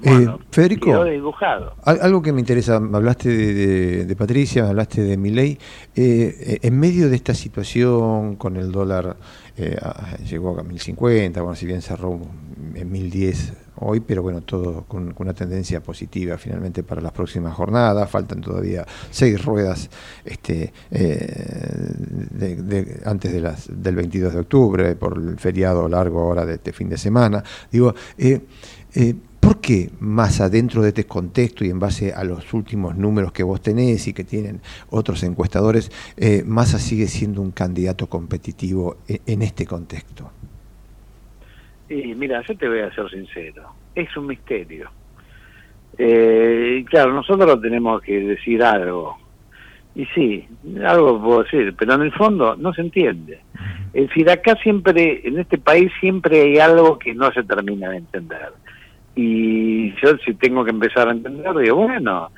[0.03, 0.11] es?
[0.29, 1.75] Eh, Federico, dibujado.
[1.85, 5.59] algo que me interesa, me hablaste de, de- de Patricia, me hablaste de Milei,
[5.95, 9.17] eh, en medio de esta situación con el dólar,
[9.57, 12.19] eh, a- llegó a 1050, bueno, si bien cerró
[12.75, 17.55] en 1010 hoy, pero bueno, todo con, con una tendencia positiva finalmente para las próximas
[17.55, 19.89] jornadas, faltan todavía seis ruedas
[20.25, 21.95] este, eh,
[22.31, 26.55] de- de- antes de las, del 22 de octubre, por el feriado largo ahora de
[26.55, 27.43] este fin de semana.
[27.73, 28.41] Digo, eh,
[29.41, 33.43] ¿Por qué más adentro de este contexto y en base a los últimos números que
[33.43, 39.21] vos tenés y que tienen otros encuestadores, eh, Massa sigue siendo un candidato competitivo en,
[39.27, 40.31] en este contexto?
[41.89, 44.91] Y mira, yo te voy a ser sincero, es un misterio.
[45.99, 49.19] Eh, claro, nosotros tenemos que decir algo.
[49.95, 50.47] Y sí,
[50.87, 53.41] algo puedo decir, pero en el fondo no se entiende.
[53.93, 57.97] Es decir, acá siempre, en este país siempre hay algo que no se termina de
[57.97, 58.53] entender.
[59.15, 62.31] Y yo si tengo que empezar a entender, digo, bueno,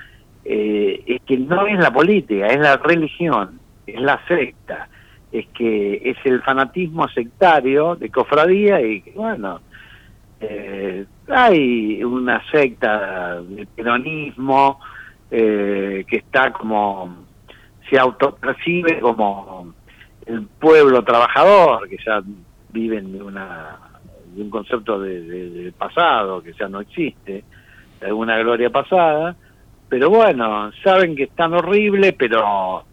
[0.44, 4.88] eh, es que no es la política, es la religión, es la secta,
[5.30, 9.60] es que es el fanatismo sectario de cofradía y bueno,
[10.40, 14.80] eh, hay una secta de peronismo
[15.30, 17.16] eh, que está como,
[17.88, 19.72] se autopercibe como
[20.26, 22.22] el pueblo trabajador, que ya
[22.70, 23.78] viven de una
[24.34, 27.44] de un concepto de, de- del pasado que ya no existe,
[28.00, 29.36] de alguna gloria pasada,
[29.88, 32.84] pero bueno, saben que es tan horrible, pero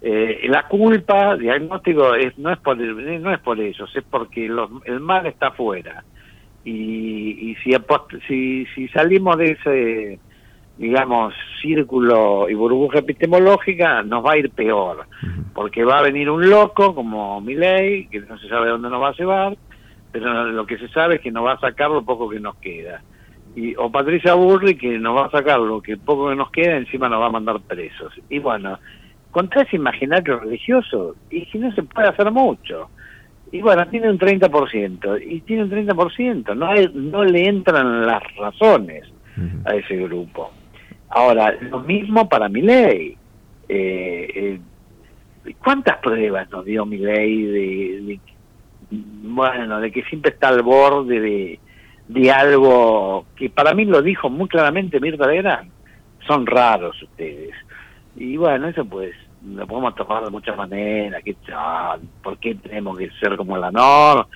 [0.00, 4.70] eh, la culpa, diagnóstico, es, no, es por, no es por ellos, es porque los-
[4.84, 6.04] el mal está afuera.
[6.64, 7.72] Y, y si,
[8.26, 10.20] si, si salimos de ese,
[10.76, 15.06] digamos, círculo y burbuja epistemológica, nos va a ir peor,
[15.54, 19.08] porque va a venir un loco como Milei, que no se sabe dónde nos va
[19.08, 19.56] a llevar,
[20.20, 22.56] pero lo que se sabe es que nos va a sacar lo poco que nos
[22.56, 23.02] queda.
[23.54, 26.76] Y, o Patricia Burri, que nos va a sacar lo que poco que nos queda,
[26.76, 28.12] encima nos va a mandar presos.
[28.28, 28.78] Y bueno,
[29.30, 32.90] contra ese imaginario religioso, y que no se puede hacer mucho.
[33.52, 38.22] Y bueno, tiene un 30%, y tiene un 30%, no, hay- no le entran las
[38.36, 39.04] razones
[39.66, 40.50] a ese grupo.
[41.10, 43.16] Ahora, lo mismo para mi ley.
[45.62, 48.20] ¿Cuántas pruebas nos dio mi ley de, de-
[48.90, 51.60] bueno, de que siempre está al borde de,
[52.08, 55.70] de algo que para mí lo dijo muy claramente Mirta Legrand?
[56.26, 57.54] Son raros ustedes.
[58.16, 62.98] Y bueno, eso pues lo podemos tomar de muchas maneras, que ah, ¿por qué tenemos
[62.98, 64.26] que ser como la norma?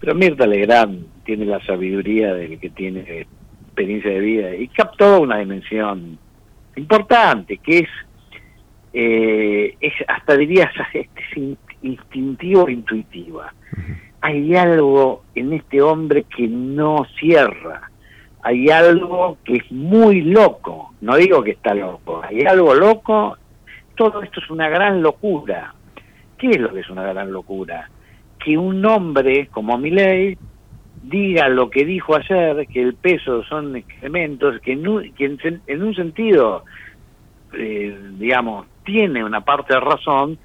[0.00, 3.26] Pero Mirta Legrand tiene la sabiduría del que tiene
[3.66, 6.18] experiencia de vida y captó una dimensión
[6.76, 7.88] importante, que es,
[8.92, 11.08] eh, es hasta diría, es
[11.84, 13.52] in- instintivo e intuitiva.
[14.20, 17.90] Hay algo en este hombre que no cierra,
[18.42, 23.36] hay algo que es muy loco, no digo que está loco, hay algo loco,
[23.96, 25.74] todo esto es una gran locura.
[26.38, 27.88] ¿Qué es lo que es una gran locura?
[28.38, 30.36] Que un hombre como Milei
[31.02, 35.12] diga lo que dijo ayer, que el peso son excrementos, que en un,
[35.82, 36.64] un sentido,
[37.52, 40.38] eh, digamos, tiene una parte de razón,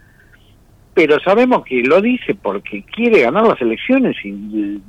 [1.00, 4.82] pero sabemos que lo dice porque quiere ganar las elecciones y,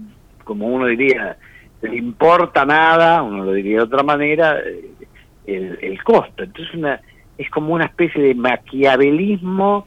[0.42, 1.36] como uno diría,
[1.82, 4.58] le importa nada, uno lo diría de otra manera,
[5.46, 6.42] eh, el, costo.
[6.42, 7.00] Entonces una,
[7.38, 9.86] es como una especie de maquiavelismo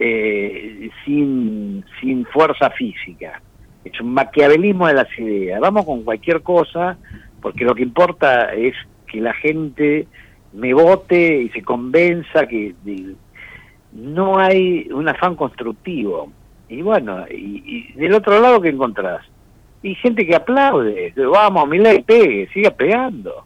[0.00, 3.40] eh, sin, sin fuerza física.
[3.84, 5.60] Es un maquiavelismo de las ideas.
[5.60, 6.98] Vamos con cualquier cosa
[7.40, 8.74] porque lo que importa es
[9.06, 10.08] que la gente
[10.54, 12.74] me vote y se convenza que
[13.92, 16.30] no hay un afán constructivo.
[16.68, 19.24] Y bueno, y, y del otro lado, ¿qué encontrás?
[19.82, 23.44] Y gente que aplaude, que, vamos, Milei, pegue, siga pegando.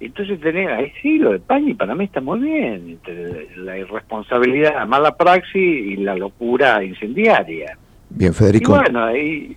[0.00, 4.74] Entonces tenés, ahí sí, lo de Pañi para mí está muy bien, entre la irresponsabilidad,
[4.74, 7.76] la mala praxis y la locura incendiaria.
[8.08, 8.72] Bien, Y Federico.
[8.72, 9.54] bueno, ahí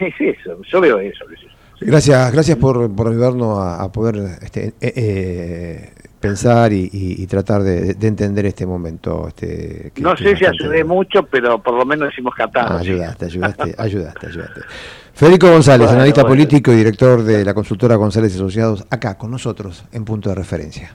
[0.00, 1.24] es eso, yo veo eso.
[1.80, 7.26] Gracias, gracias por, por ayudarnos a, a poder este, eh, eh, pensar y, y- y
[7.26, 9.28] tratar de, de entender este momento.
[9.28, 12.80] Este, que- No que sé si ayudé mucho, pero por lo menos hicimos Ah, catarsis.
[12.90, 14.60] ayudaste, ayudaste, ayudaste, ayudaste.
[15.14, 16.32] Federico González, Bueno, analista bueno.
[16.36, 20.34] político y director de la consultora González y Asociados, acá con nosotros en punto de
[20.36, 20.94] referencia.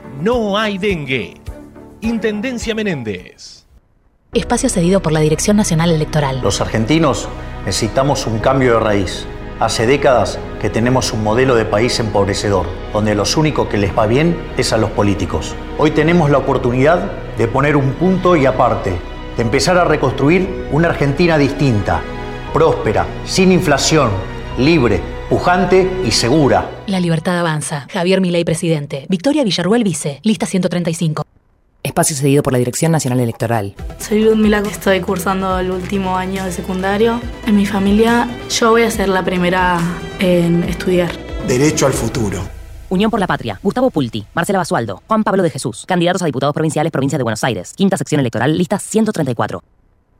[0.19, 1.35] no hay dengue.
[2.01, 3.65] Intendencia Menéndez.
[4.33, 6.41] Espacio cedido por la Dirección Nacional Electoral.
[6.41, 7.27] Los argentinos
[7.65, 9.25] necesitamos un cambio de raíz.
[9.59, 14.07] Hace décadas que tenemos un modelo de país empobrecedor, donde los únicos que les va
[14.07, 15.55] bien es a los políticos.
[15.77, 18.93] Hoy tenemos la oportunidad de poner un punto y aparte,
[19.37, 22.01] de empezar a reconstruir una Argentina distinta,
[22.53, 24.09] próspera, sin inflación,
[24.57, 26.69] libre, pujante y segura.
[26.87, 27.87] La libertad avanza.
[27.89, 29.05] Javier Milei, presidente.
[29.07, 30.19] Victoria Villarruel, vice.
[30.23, 31.23] Lista 135.
[31.83, 33.73] Espacio cedido por la Dirección Nacional Electoral.
[33.97, 37.21] Soy Ludmila, estoy cursando el último año de secundario.
[37.47, 39.79] En mi familia yo voy a ser la primera
[40.19, 41.11] en estudiar.
[41.47, 42.41] Derecho al futuro.
[42.89, 43.57] Unión por la Patria.
[43.63, 45.85] Gustavo Pulti, Marcela Basualdo, Juan Pablo de Jesús.
[45.87, 47.71] Candidatos a diputados provinciales, Provincia de Buenos Aires.
[47.73, 49.63] Quinta sección electoral, lista 134.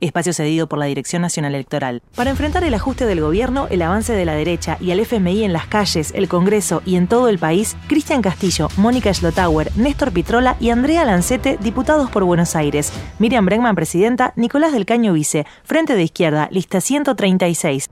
[0.02, 2.02] Espacio cedido por la Dirección Nacional Electoral.
[2.16, 5.52] Para enfrentar el ajuste del gobierno, el avance de la derecha y el FMI en
[5.52, 10.56] las calles, el Congreso y en todo el país, Cristian Castillo, Mónica Schlotauer, Néstor Pitrola
[10.58, 12.92] y Andrea Lancete, diputados por Buenos Aires.
[13.20, 15.46] Miriam Bregman, presidenta, Nicolás del Caño, vice.
[15.62, 17.88] Frente de Izquierda, lista 136.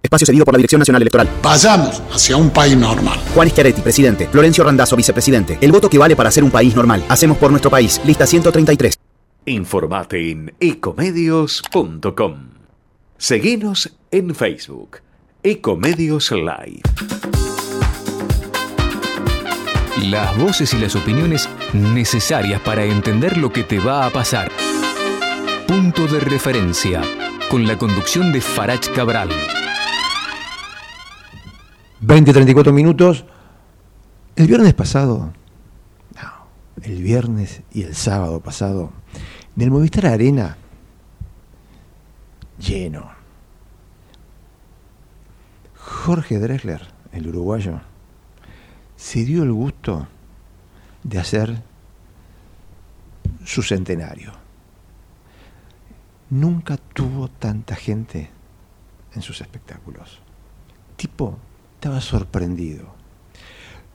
[0.00, 1.28] Espacio cedido por la Dirección Nacional Electoral.
[1.42, 3.18] Vayamos hacia un país normal.
[3.34, 4.28] Juan Schiaretti, presidente.
[4.28, 5.58] Florencio Randazzo, vicepresidente.
[5.60, 7.04] El voto que vale para ser un país normal.
[7.08, 8.00] Hacemos por nuestro país.
[8.04, 9.07] Lista 133.
[9.48, 12.50] Informate en ecomedios.com.
[13.16, 14.98] Seguinos en Facebook.
[15.42, 16.82] Ecomedios Live.
[20.10, 24.52] Las voces y las opiniones necesarias para entender lo que te va a pasar.
[25.66, 27.00] Punto de referencia.
[27.50, 29.30] Con la conducción de Farach Cabral.
[32.02, 33.24] 20-34 minutos.
[34.36, 35.32] El viernes pasado,
[36.14, 36.46] no,
[36.82, 38.92] el viernes y el sábado pasado,
[39.58, 40.56] en el Movistar Arena,
[42.60, 43.10] lleno.
[45.74, 47.80] Jorge Drexler, el uruguayo,
[48.94, 50.06] se dio el gusto
[51.02, 51.60] de hacer
[53.44, 54.30] su centenario.
[56.30, 58.30] Nunca tuvo tanta gente
[59.12, 60.20] en sus espectáculos.
[60.94, 61.36] Tipo
[61.74, 62.94] estaba sorprendido.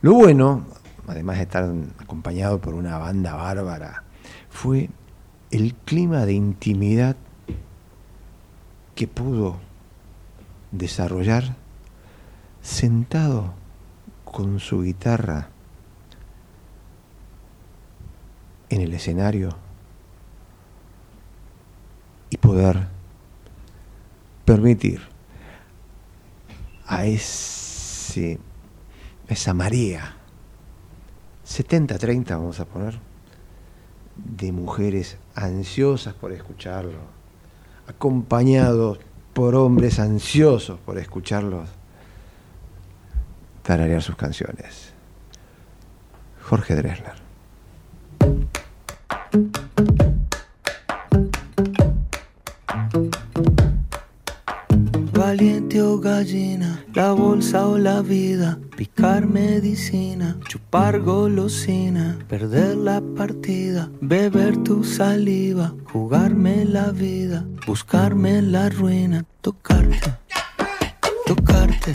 [0.01, 0.65] Lo bueno,
[1.07, 4.03] además de estar acompañado por una banda bárbara,
[4.49, 4.89] fue
[5.53, 7.15] el clima de intimidad
[8.95, 9.59] que pudo
[10.71, 11.55] desarrollar
[12.63, 13.53] sentado
[14.25, 15.49] con su guitarra
[18.71, 19.55] en el escenario
[22.31, 22.87] y poder
[24.45, 25.01] permitir
[26.87, 28.39] a ese,
[29.27, 30.15] esa marea,
[31.45, 33.12] 70-30 vamos a poner,
[34.15, 36.99] de mujeres ansiosas por escucharlo,
[37.87, 38.99] acompañados
[39.33, 41.69] por hombres ansiosos por escucharlos
[43.63, 44.93] tararear sus canciones.
[46.43, 47.23] Jorge Drexler.
[55.13, 63.89] Valiente o gallina, la bolsa o la vida, picar medicina, chupar golosina, perder la partida,
[64.01, 70.13] beber tu saliva, jugarme la vida, buscarme la ruina, tocarte,
[71.25, 71.93] tocarte,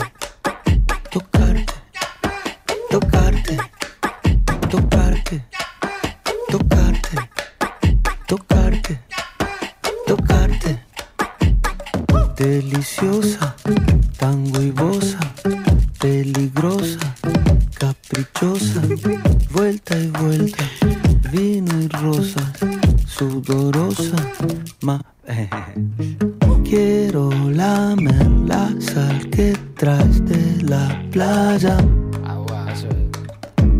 [1.11, 1.73] tocarte,
[2.89, 3.57] tocarte,
[4.69, 5.43] tocarte,
[6.49, 7.17] tocarte,
[8.27, 8.99] tocarte,
[10.07, 10.79] tocarte.
[12.37, 13.53] Deliciosa,
[14.17, 14.71] tango y
[15.99, 17.15] peligrosa,
[17.77, 18.81] caprichosa,
[19.51, 20.63] vuelta y vuelta,
[21.31, 22.51] vino y rosas,
[23.05, 24.15] sudorosa,
[24.81, 25.01] ma.
[26.63, 31.77] Quiero lamer la sal que traes de la playa.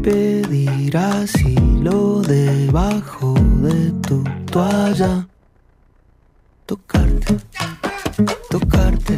[0.03, 5.27] pedir asilo debajo de tu toalla.
[6.65, 7.37] Tocarte,
[8.49, 9.17] tocarte,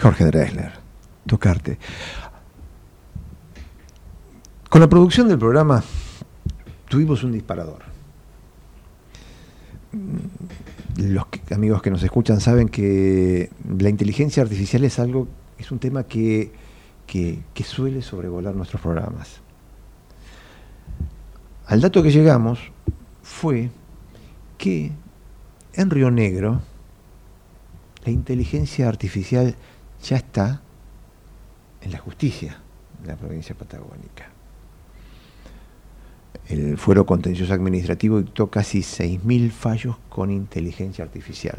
[0.00, 0.72] Jorge Drexler,
[1.26, 1.78] tocarte.
[4.70, 5.82] Con la producción del programa
[6.88, 7.82] tuvimos un disparador.
[10.96, 15.28] Los que- amigos que nos escuchan saben que la inteligencia artificial es algo,
[15.58, 16.52] es un tema que,
[17.06, 19.40] que- que suele sobrevolar nuestros programas.
[21.66, 22.58] Al dato que llegamos
[23.22, 23.70] fue
[24.58, 24.90] que
[25.74, 26.60] en Río Negro
[28.04, 29.54] la inteligencia artificial
[30.02, 30.62] ya está
[31.82, 32.58] en la justicia
[33.02, 34.29] de la provincia patagónica.
[36.50, 41.58] El Fuero Contencioso Administrativo dictó casi 6.000 fallos con inteligencia artificial.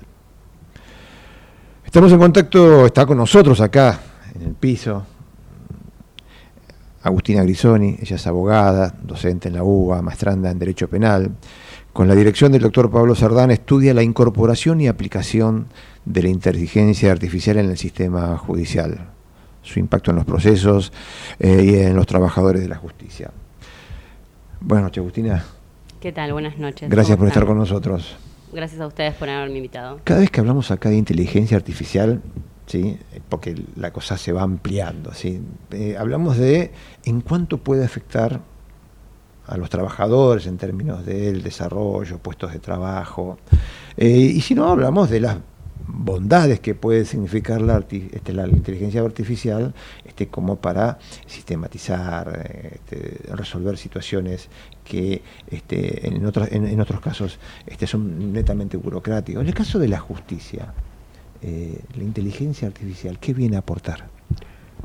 [1.86, 4.00] Estamos en contacto, está con nosotros acá
[4.36, 5.06] en el piso,
[7.04, 11.32] Agustina Grisoni, ella es abogada, docente en la UBA, maestranda en Derecho Penal.
[11.94, 15.68] Con la dirección del doctor Pablo Sardán estudia la incorporación y aplicación
[16.06, 19.10] de la inteligencia artificial en el sistema judicial,
[19.64, 20.94] su impacto en los procesos
[21.39, 23.32] eh, y en los trabajadores de la justicia.
[24.62, 25.43] Buenas noches, Agustina.
[25.99, 26.34] ¿Qué tal?
[26.34, 26.88] Buenas noches.
[26.88, 28.16] Gracias ¿Cómo por estar con nosotros.
[28.53, 29.99] Gracias a ustedes por haberme invitado.
[30.03, 32.22] Cada vez que hablamos acá de inteligencia artificial,
[32.68, 32.99] ¿sí?
[33.28, 35.41] porque la cosa se va ampliando, ¿sí?
[35.72, 36.72] Eh, hablamos de
[37.05, 38.41] en cuánto puede afectar
[39.47, 43.39] a los trabajadores en términos del desarrollo, puestos de trabajo.
[43.97, 45.38] Eh, y si no, hablamos de las
[45.88, 47.62] bondades que puede significar
[47.92, 49.74] este, la inteligencia artificial
[50.06, 54.50] este, como para sistematizar, este, resolver situaciones
[54.84, 59.42] que este, en, otros, en otros casos este, son netamente burocráticos.
[59.42, 60.74] En el caso de la justicia,
[61.42, 64.20] eh, la inteligencia artificial, ¿qué viene a aportar?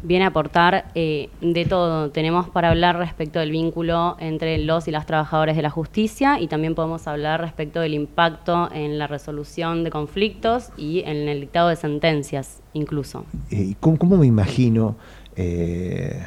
[0.02, 2.10] Viene a aportar eh, de todo.
[2.10, 6.48] Tenemos para hablar respecto del vínculo entre los y las trabajadores de la justicia y
[6.48, 11.68] también podemos hablar respecto del impacto en la resolución de conflictos y en el dictado
[11.68, 13.24] de sentencias incluso.
[13.50, 14.96] Eh, ¿cómo, cómo me imagino
[15.34, 16.22] eh,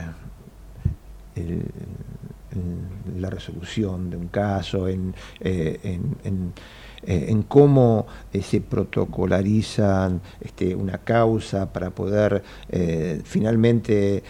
[3.17, 5.13] la resolución de un caso, en,
[7.03, 14.23] eh, en cómo eh, se protocolarizan este, una causa para poder eh, finalmente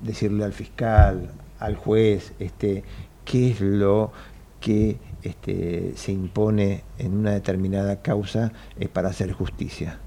[0.00, 2.84] decirle al fiscal, al juez, este,
[3.24, 4.12] qué es lo
[4.60, 8.52] que este, se impone en una determinada causa
[8.92, 9.98] para hacer justicia?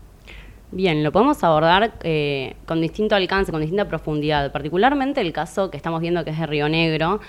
[0.73, 4.53] Bien, lo podemos abordar eh, con distinto alcance, con distinta profundidad.
[4.53, 7.19] Particularmente el caso que estamos viendo que es de Río Negro,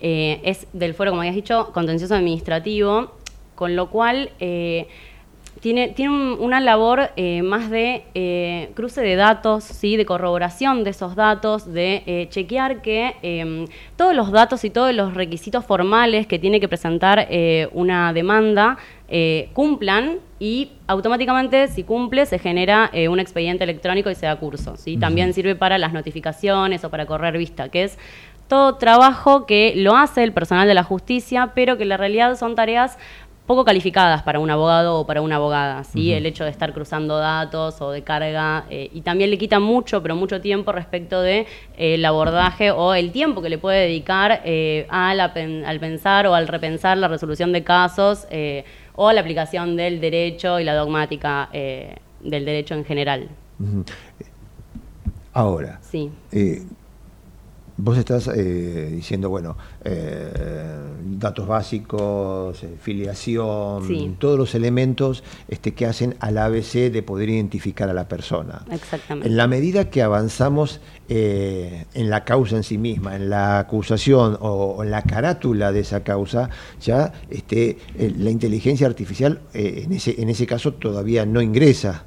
[0.00, 3.12] eh, es del fuero, como habías dicho, contencioso administrativo,
[3.54, 4.86] con lo cual eh,
[5.60, 9.96] tiene, tiene un- una labor eh, más de cruce de datos, ¿sí?
[9.96, 15.64] de corroboración de esos datos, de chequear que todos los datos y todos los requisitos
[15.64, 17.26] formales que tiene que presentar
[17.72, 18.78] una demanda
[19.52, 24.76] cumplan y automáticamente si cumple se genera eh, un expediente electrónico y se da curso.
[24.76, 24.96] ¿sí?
[24.96, 27.98] También sirve para las notificaciones o para correr vista, que es
[28.48, 32.36] todo trabajo que lo hace el personal de la justicia, pero que en la realidad
[32.36, 32.98] son tareas
[33.48, 36.12] poco calificadas para un abogado o para una abogada, ¿sí?
[36.12, 40.02] El hecho de estar cruzando datos o de carga, eh, y también le quita mucho,
[40.02, 41.40] pero mucho tiempo respecto de
[41.78, 46.46] eh, el abordaje o el tiempo que le puede dedicar eh, al pensar o al
[46.46, 51.48] repensar la resolución de casos eh, o a la aplicación del derecho y la dogmática
[51.50, 53.28] del derecho en general.
[55.32, 56.10] Ahora, Sí.
[57.78, 60.28] Vos estás eh, diciendo, bueno, eh,
[61.18, 64.16] datos básicos, eh, filiación, Sí.
[64.18, 68.64] todos los elementos este, que hacen al ABC de poder identificar a la persona.
[68.70, 69.28] Exactamente.
[69.28, 74.36] En la medida que avanzamos eh, en la causa en sí misma, en la acusación
[74.40, 76.50] o, o en la carátula de esa causa,
[76.80, 82.04] ya este, eh, la inteligencia artificial eh, en, ese, en ese caso todavía no ingresa.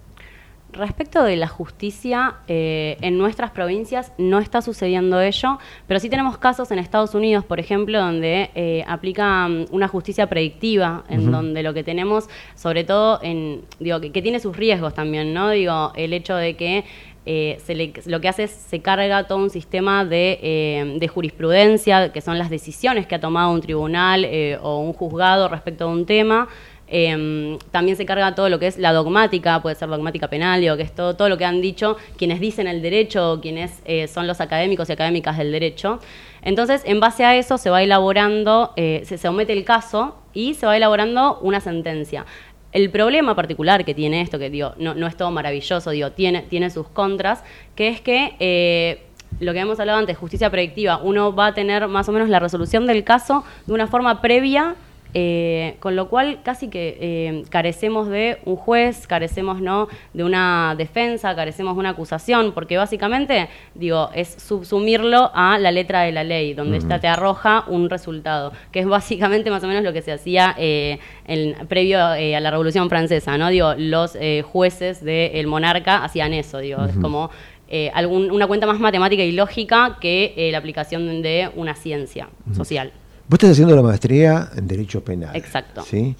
[0.74, 6.38] Respecto de la justicia, eh, en nuestras provincias no está sucediendo ello, pero sí tenemos
[6.38, 11.74] casos en Estados Unidos, por ejemplo, donde eh, aplican una justicia predictiva, en donde lo
[11.74, 15.49] que tenemos, sobre todo, en, digo, que, que tiene sus riesgos también, ¿no?
[15.49, 16.86] Digo, el hecho de que
[17.26, 21.07] eh, se le- lo que hace es se carga todo un sistema de, eh, de
[21.07, 25.84] jurisprudencia, que son las decisiones que ha tomado un tribunal eh, o un juzgado respecto
[25.84, 26.47] a un tema.
[26.94, 30.76] Eh, también se carga todo lo que es la dogmática, puede ser dogmática penal, digo,
[30.76, 34.42] que es todo, lo que han dicho quienes dicen el derecho, quienes eh, son los
[34.42, 36.00] académicos y académicas del derecho.
[36.42, 40.66] Entonces, en base a eso se va elaborando, eh, se somete el caso y se
[40.66, 42.26] va elaborando una sentencia.
[42.74, 46.42] El problema particular que tiene esto, que digo, no, no es todo maravilloso, digo, tiene,
[46.44, 47.44] tiene sus contras,
[47.76, 49.04] que es que eh,
[49.39, 52.39] lo que hemos hablado antes, justicia predictiva, uno va a tener más o menos la
[52.39, 54.76] resolución del caso de una forma previa,
[55.14, 60.76] eh, con lo cual casi que eh, carecemos de un juez, carecemos no de una
[60.78, 66.24] defensa, carecemos de una acusación, porque básicamente, digo, es subsumirlo a la letra de la
[66.24, 70.01] ley, donde esta te arroja un resultado, que es básicamente más o menos lo que
[70.01, 73.49] se hacía eh, en- previo eh, a la Revolución Francesa, ¿no?
[73.49, 77.30] Digo, los eh, jueces del monarca hacían eso, digo, es como
[77.74, 82.28] eh, algún- una cuenta más matemática y lógica que eh, la aplicación de una ciencia
[82.53, 82.91] social.
[83.32, 85.34] Vos estás haciendo la maestría en Derecho Penal.
[85.38, 85.84] Exacto.
[85.84, 86.17] ¿sí?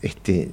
[0.00, 0.52] Este,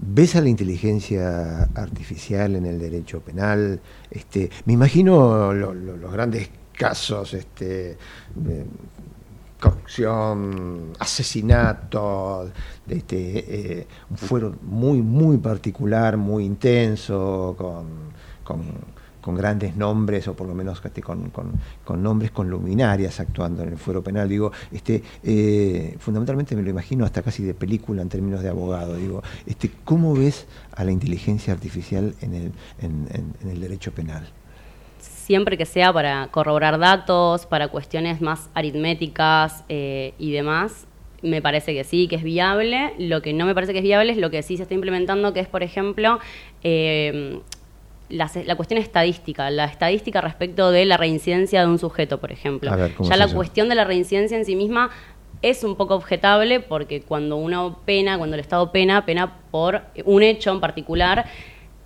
[0.00, 3.78] ¿Ves a la inteligencia artificial en el derecho penal?
[4.10, 7.98] Este, me imagino lo- lo- los grandes casos, este,
[8.34, 8.64] de
[9.60, 12.50] corrupción, asesinatos,
[12.88, 17.86] este, eh, un fuero muy, muy particular, muy intenso, con,
[18.44, 21.52] con- con grandes nombres, o por lo menos con, con-
[21.84, 24.28] con nombres con luminarias actuando en el fuero penal.
[24.28, 28.96] Digo, este, eh, fundamentalmente me lo imagino hasta casi de película en términos de abogado.
[28.96, 34.28] Digo, este, ¿cómo ves a la inteligencia artificial en el, en el derecho penal?
[35.28, 40.86] siempre que sea para corroborar datos, para cuestiones más aritméticas eh, y demás,
[41.20, 42.94] me parece que sí, que es viable.
[42.98, 45.34] Lo que no me parece que es viable es lo que sí se está implementando,
[45.34, 46.18] que es, por ejemplo,
[46.62, 47.40] eh,
[48.08, 52.70] la, la cuestión estadística, la estadística respecto de la reincidencia de un sujeto, por ejemplo.
[52.72, 54.90] A ver, ¿cómo ya la cuestión de la reincidencia en sí misma
[55.42, 60.22] es un poco objetable porque cuando uno pena, cuando el Estado pena, pena por un
[60.22, 61.26] hecho en particular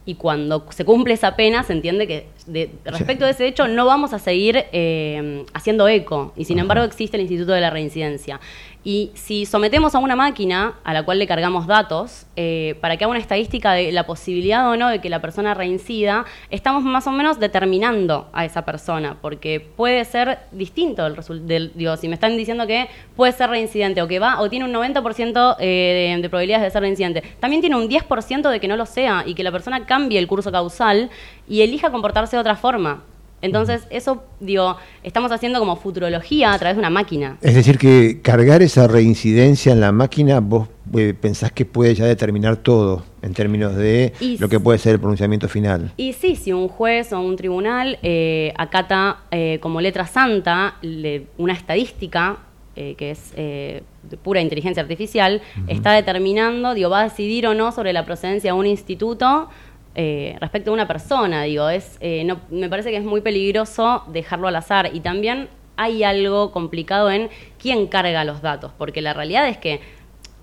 [0.04, 3.86] y cuando se cumple esa pena se entiende que de- respecto de ese hecho no
[3.86, 8.40] vamos a seguir eh, haciendo eco y sin embargo existe el Instituto de la Reincidencia.
[8.84, 13.04] Y si sometemos a una máquina a la cual le cargamos datos eh, para que
[13.04, 17.06] haga una estadística de la posibilidad o no de que la persona reincida, estamos más
[17.06, 22.08] o menos determinando a esa persona, porque puede ser distinto el resul- del, digo, si
[22.08, 26.18] me están diciendo que puede ser reincidente o que va o tiene un 90% eh,
[26.20, 29.34] de probabilidades de ser reincidente, también tiene un 10% de que no lo sea y
[29.34, 31.08] que la persona cambie el curso causal
[31.48, 33.04] y elija comportarse de otra forma.
[33.42, 37.36] Entonces, eso, digo, estamos haciendo como futurología a través de una máquina.
[37.42, 42.06] Es decir, que cargar esa reincidencia en la máquina, vos eh, pensás que puede ya
[42.06, 45.92] determinar todo en términos de Y lo que puede ser el pronunciamiento final.
[45.96, 51.26] Y sí, si un juez o un tribunal eh, acata eh, como letra santa le-
[51.38, 52.38] una estadística
[52.74, 57.54] eh, que es eh, de pura inteligencia artificial, está determinando, digo, va a decidir o
[57.54, 59.48] no sobre la procedencia de un instituto
[59.94, 64.04] eh, respecto a una persona, digo, es, eh, no, me parece que es muy peligroso
[64.08, 64.90] dejarlo al azar.
[64.94, 67.28] Y también hay algo complicado en
[67.58, 69.80] quién carga los datos, porque la realidad es que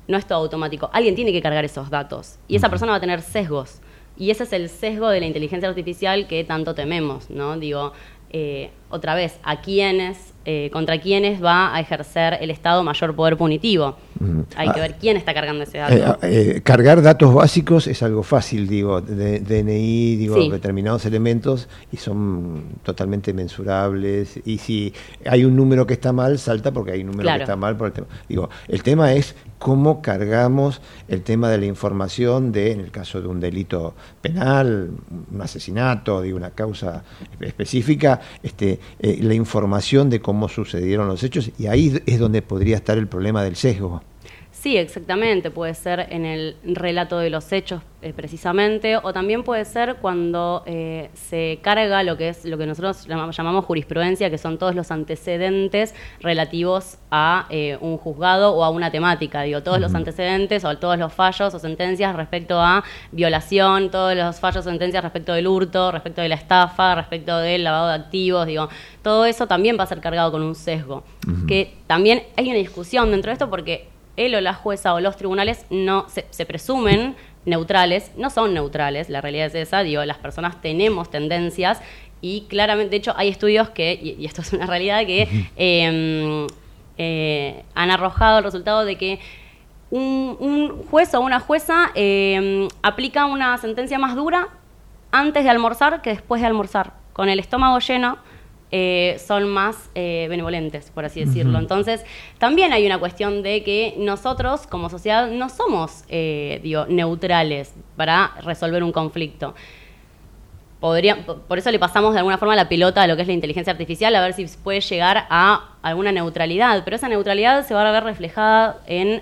[0.08, 3.02] no es todo automático, alguien tiene que cargar esos datos y esa persona va a
[3.02, 3.80] tener sesgos.
[4.18, 7.58] Y ese es el sesgo de la inteligencia artificial que tanto tememos, ¿no?
[7.58, 7.94] Digo,
[8.32, 13.38] eh, otra vez, a quiénes eh, contra quienes va a ejercer el Estado mayor poder
[13.38, 13.98] punitivo.
[14.20, 14.40] Mm.
[14.56, 15.94] Hay que Ah, ver quién está cargando ese dato.
[16.26, 20.50] Eh, eh, cargar datos básicos es algo fácil, digo, de, DNI, digo, Sí.
[20.50, 24.40] determinados elementos y son totalmente mensurables.
[24.44, 24.92] Y si
[25.24, 27.38] hay un número que está mal, salta porque hay un número Claro.
[27.38, 28.08] que está mal por el tema.
[28.28, 33.22] Digo, el tema es cómo cargamos el tema de la información de, en el caso
[33.22, 34.90] de un delito penal,
[35.32, 37.04] un asesinato, digo, una causa
[37.42, 42.98] específica, este, la información de cómo sucedieron los hechos y ahí es donde podría estar
[42.98, 44.02] el problema del sesgo.
[44.60, 45.52] Sí, exactamente.
[45.52, 50.64] Puede ser en el relato de los hechos eh, precisamente, o también puede ser cuando
[50.66, 54.76] eh, se carga lo que es lo que nosotros llamamos, llamamos jurisprudencia, que son todos
[54.76, 59.44] los antecedentes relativos a eh, un juzgado o a una temática.
[59.44, 62.84] Digo, todos los antecedentes o todos los fallos o sentencias respecto a
[63.14, 67.64] violación, todos los fallos o sentencias respecto del hurto, respecto de la estafa, respecto del
[67.64, 68.68] lavado de activos, digo,
[69.04, 71.06] todo eso también va a ser cargado con un sesgo.
[71.48, 73.88] Que también hay una discusión dentro de esto porque
[74.26, 77.16] él o la jueza o los tribunales no se, se presumen
[77.46, 81.82] neutrales, no son neutrales, la realidad es esa, digo, las personas tenemos tendencias
[82.22, 86.48] y claramente, de hecho, hay estudios que, y, y esto es una realidad, que eh,
[86.98, 89.20] eh, han arrojado el resultado de que
[89.90, 94.50] un, un juez o una jueza eh, aplica una sentencia más dura
[95.12, 96.94] antes de almorzar que después de almorzar.
[97.14, 98.18] Con el estómago lleno
[98.72, 101.58] eh, son más eh, benevolentes, por así decirlo.
[101.60, 102.06] Entonces,
[102.38, 108.32] también hay una cuestión de que nosotros como sociedad no somos, eh, digo, neutrales para
[108.44, 109.56] resolver un conflicto.
[110.80, 113.28] Podría, po- por eso le pasamos de alguna forma la pelota a lo que es
[113.28, 116.84] la inteligencia artificial, a ver si puede llegar a alguna neutralidad.
[116.86, 119.22] Pero esa neutralidad se va a ver reflejada en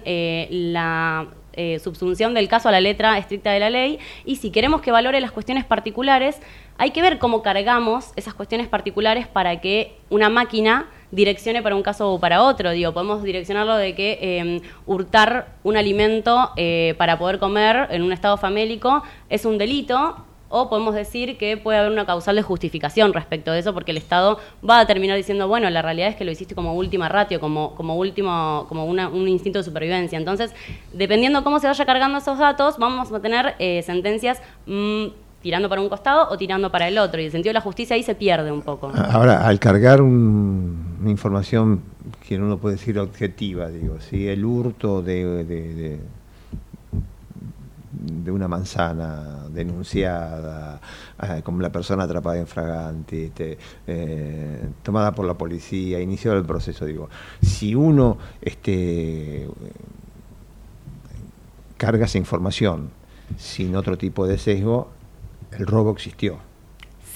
[0.74, 1.26] la
[1.58, 4.00] eh, subsunción del caso a la letra estricta de la ley.
[4.26, 6.40] Y si queremos que valore las cuestiones particulares,
[6.78, 11.84] hay que ver cómo cargamos esas cuestiones particulares para que una máquina direccione para un
[11.84, 12.72] caso o para otro.
[12.72, 18.12] Digo, podemos direccionarlo de que eh, hurtar un alimento eh, para poder comer en un
[18.12, 23.14] estado famélico es un delito, o podemos decir que puede haber una causal de justificación
[23.14, 26.24] respecto de eso, porque el Estado va a terminar diciendo, bueno, la realidad es que
[26.26, 30.18] lo hiciste como última ratio, como, como último, como una- un instinto de supervivencia.
[30.18, 30.54] Entonces,
[30.94, 35.06] dependiendo cómo se vaya cargando esos datos, vamos a tener eh, sentencias mm,
[35.42, 37.22] tirando para un costado o tirando para el otro.
[37.22, 38.92] Y el sentido de la justicia ahí se pierde un poco.
[39.12, 41.82] Ahora, al cargar un- una información
[42.28, 44.28] que uno puede decir objetiva, digo, ¿sí?
[44.28, 46.00] el hurto de-
[48.00, 50.80] de una manzana denunciada,
[51.18, 56.46] ah, como la persona atrapada en fragante, este, eh, tomada por la policía, iniciado el
[56.46, 57.10] proceso, digo,
[57.42, 59.48] si uno este,
[61.78, 62.90] carga esa información
[63.38, 64.90] sin otro tipo de sesgo,
[65.52, 66.40] el robo existió.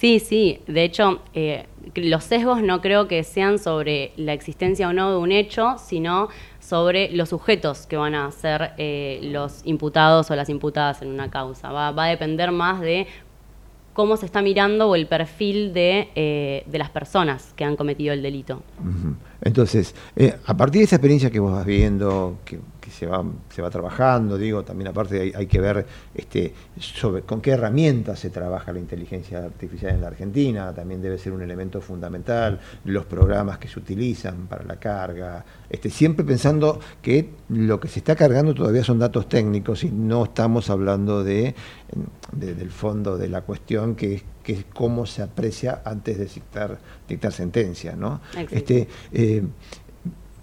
[0.02, 0.60] Sí, sí.
[0.66, 5.16] De hecho, eh, los sesgos no creo que sean sobre la existencia o no de
[5.16, 6.28] un hecho, sino
[6.72, 11.30] sobre los sujetos que van a ser eh, los imputados o las imputadas en una
[11.30, 11.70] causa.
[11.70, 13.06] Va, va a depender más de
[13.92, 18.14] cómo se está mirando o el perfil de, eh, de las personas que han cometido
[18.14, 18.62] el delito.
[19.42, 22.58] Entonces, eh, a partir de esa experiencia que vos vas viendo, que
[22.92, 27.40] se, va, se va trabajando, digo, también aparte hay, hay que ver este, sobre con
[27.40, 31.80] qué herramientas se trabaja la inteligencia artificial en la Argentina, también debe ser un elemento
[31.80, 37.88] fundamental, los programas que se utilizan para la carga, este, siempre pensando que lo que
[37.88, 41.54] se está cargando todavía son datos técnicos y no estamos hablando de,
[42.32, 46.24] de- del fondo de la cuestión que es que es cómo se aprecia antes de
[46.24, 46.76] dictar,
[47.08, 48.20] dictar sentencia, ¿no?
[48.50, 49.44] Este, eh,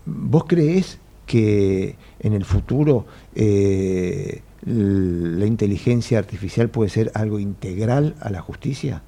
[0.05, 3.05] ¿Vos creés que en el futuro
[3.35, 9.01] eh, la inteligencia artificial puede ser algo integral a la justicia?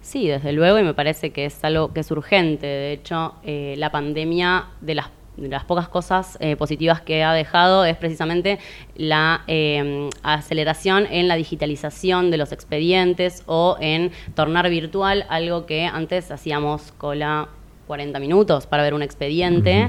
[0.00, 2.66] Sí, desde luego, y me parece que es algo que es urgente.
[2.66, 5.06] De hecho, eh, la pandemia, de las,
[5.38, 8.58] de las pocas cosas eh, positivas que ha dejado, es precisamente
[8.96, 15.86] la eh, aceleración en la digitalización de los expedientes o en tornar virtual algo que
[15.86, 17.48] antes hacíamos cola
[17.86, 19.88] 40 minutos para ver un expediente,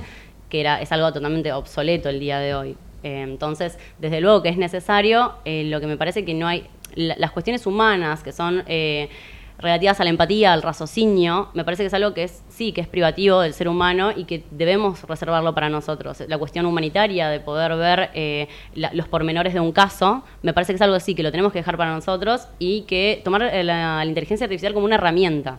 [0.49, 2.77] que era, es algo totalmente obsoleto el día de hoy.
[3.03, 6.65] Eh, entonces, desde luego que es necesario, eh, lo que me parece que no hay,
[6.95, 9.09] la- las cuestiones humanas que son eh,
[9.57, 12.81] relativas a la empatía, al raciocinio, me parece que es algo que es, sí, que
[12.81, 16.21] es privativo del ser humano y que debemos reservarlo para nosotros.
[16.27, 20.73] La cuestión humanitaria de poder ver eh, la- los pormenores de un caso, me parece
[20.73, 24.03] que es algo así, que lo tenemos que dejar para nosotros y que tomar la
[24.05, 25.57] inteligencia artificial como una herramienta.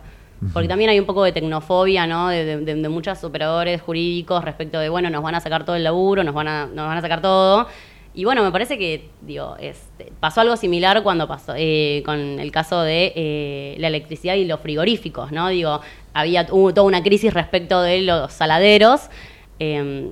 [0.53, 2.29] Porque también hay un poco de tecnofobia, ¿no?
[2.29, 5.83] De, de, de- muchos operadores jurídicos respecto de, bueno, nos van a sacar todo el
[5.83, 7.67] laburo, nos van a, nos van a sacar todo.
[8.13, 12.51] Y bueno, me parece que digo, este, pasó algo similar cuando pasó eh, con el
[12.51, 15.47] caso de eh, la electricidad y los frigoríficos, ¿no?
[15.49, 15.81] Digo,
[16.13, 19.09] había toda una crisis respecto de los saladeros.
[19.59, 20.11] eh,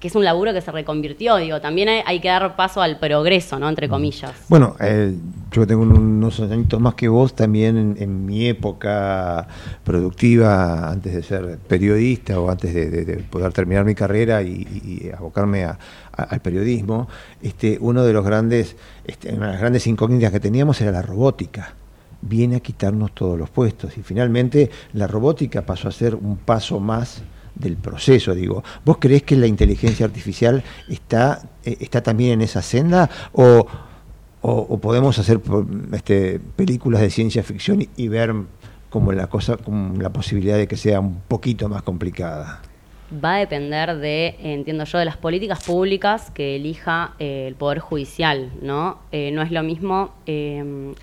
[0.00, 2.98] que es un laburo que se reconvirtió, digo, también hay, hay que dar paso al
[3.00, 3.68] progreso, ¿no?
[3.68, 4.30] Entre comillas.
[4.48, 5.12] Bueno, eh,
[5.50, 9.48] yo tengo un- unos añitos más que vos también en, en mi época
[9.82, 14.48] productiva, antes de ser periodista o antes de, de- de poder terminar mi carrera y,
[14.50, 15.78] y- y abocarme a-
[16.12, 17.08] a- al periodismo,
[17.42, 21.02] este, uno de los grandes, este, una de las grandes incógnitas que teníamos era la
[21.02, 21.74] robótica.
[22.20, 26.78] Viene a quitarnos todos los puestos y finalmente la robótica pasó a ser un paso
[26.80, 27.22] más
[27.54, 28.62] del proceso, digo.
[28.84, 33.66] ¿Vos creés que la inteligencia artificial está, eh, está también en esa senda o,
[34.40, 35.40] o, podemos hacer
[35.92, 38.34] este, películas de ciencia ficción y, ver
[38.90, 42.62] como la cosa, como la posibilidad de que sea un poquito más complicada?
[43.12, 47.78] va a depender de, entiendo yo, de las políticas públicas que elija eh, el Poder
[47.78, 48.98] Judicial, ¿no?
[49.12, 50.94] Eh, no es lo mismo eh,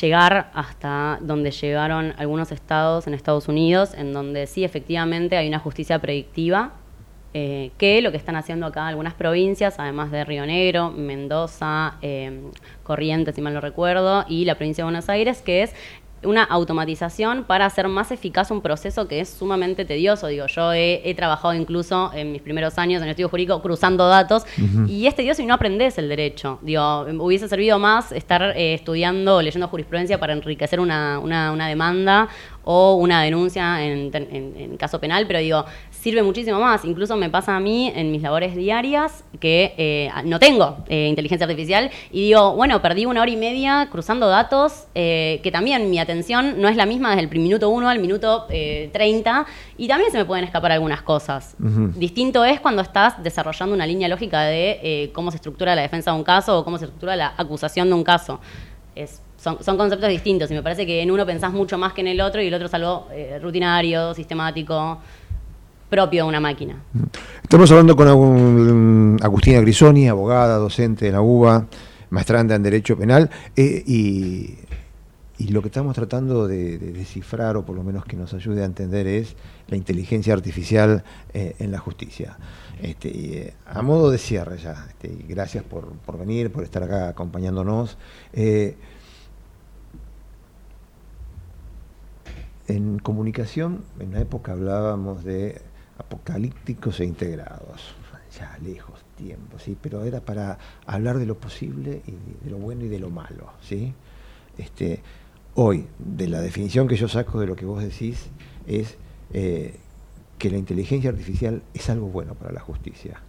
[0.00, 5.58] llegar hasta donde llegaron algunos estados en Estados Unidos, en donde sí efectivamente hay una
[5.58, 6.72] justicia predictiva,
[7.34, 12.42] eh, que lo que están haciendo acá algunas provincias, además de Río Negro, Mendoza, eh,
[12.82, 15.74] Corrientes, si mal no recuerdo, y la provincia de Buenos Aires, que es
[16.24, 20.26] una automatización para hacer más eficaz un proceso que es sumamente tedioso.
[20.28, 24.08] Digo, yo he, he trabajado incluso en mis primeros años en el estudio jurídico cruzando
[24.08, 24.44] datos
[24.88, 26.58] y es tedioso y no aprendes el derecho.
[26.62, 31.68] Digo, hubiese servido más estar eh, estudiando o leyendo jurisprudencia para enriquecer una, una, una
[31.68, 32.28] demanda
[32.64, 35.64] o una denuncia en, en- en caso penal, pero digo,
[36.02, 36.84] sirve muchísimo más.
[36.84, 41.44] Incluso me pasa a mí en mis labores diarias que eh, no tengo eh, inteligencia
[41.46, 46.00] artificial y digo, bueno, perdí una hora y media cruzando datos, eh, que también mi
[46.00, 49.46] atención no es la misma desde el minuto 1 al minuto eh, 30
[49.78, 51.54] y también se me pueden escapar algunas cosas.
[51.96, 56.16] Distinto es cuando estás desarrollando una línea lógica de cómo se estructura la defensa de
[56.16, 58.40] un caso o cómo se estructura la acusación de un caso.
[58.96, 62.00] Es- son, son conceptos distintos y me parece que en uno pensás mucho más que
[62.00, 64.98] en el otro y el otro es algo eh, rutinario, sistemático,
[65.92, 66.82] propio de una máquina.
[67.42, 71.66] Estamos hablando con Agu- Agustina Grisoni, abogada, docente de la UBA,
[72.08, 74.58] maestranda en Derecho Penal, eh, y,
[75.50, 78.64] lo que estamos tratando de, de descifrar, o por lo menos que nos ayude a
[78.64, 79.36] entender, es
[79.68, 82.38] la inteligencia artificial eh, en la justicia.
[82.80, 83.08] Este,
[83.48, 87.98] eh, a modo de cierre ya, este, gracias por, por venir, por estar acá acompañándonos.
[92.68, 95.60] en comunicación, en una época hablábamos de
[95.98, 97.94] apocalípticos e integrados,
[98.38, 99.76] ya lejos tiempo, ¿sí?
[99.80, 103.52] pero era para hablar de lo posible y de lo bueno y de lo malo.
[103.60, 103.94] ¿sí?
[104.56, 105.02] Este,
[105.54, 108.28] hoy, de la definición que yo saco de lo que vos decís,
[108.66, 108.96] es
[109.32, 109.76] eh,
[110.38, 113.20] que la inteligencia artificial es algo bueno para la justicia.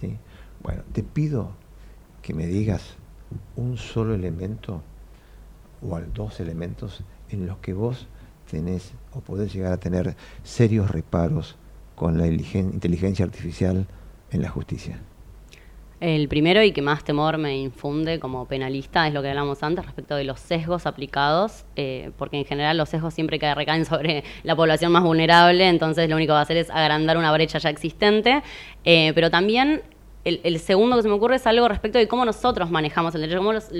[0.00, 0.16] ¿sí?
[0.62, 1.50] Bueno, te pido
[2.22, 2.94] que me digas
[3.56, 4.82] un solo elemento
[5.82, 8.06] o al dos elementos en los que vos
[8.50, 11.56] tenés o podés llegar a tener serios reparos
[12.00, 13.86] con la inteligencia artificial
[14.30, 14.98] en la justicia.
[16.00, 19.84] El primero y que más temor me infunde como penalista es lo que hablamos antes
[19.84, 24.24] respecto de los sesgos aplicados, eh, porque en general los sesgos siempre que recaen sobre
[24.44, 27.58] la población más vulnerable, entonces lo único que va a hacer es agrandar una brecha
[27.58, 28.42] ya existente,
[28.84, 29.82] eh, pero también
[30.24, 33.22] el, el segundo que se me ocurre es algo respecto de cómo nosotros manejamos el
[33.22, 33.72] derecho, cómo los,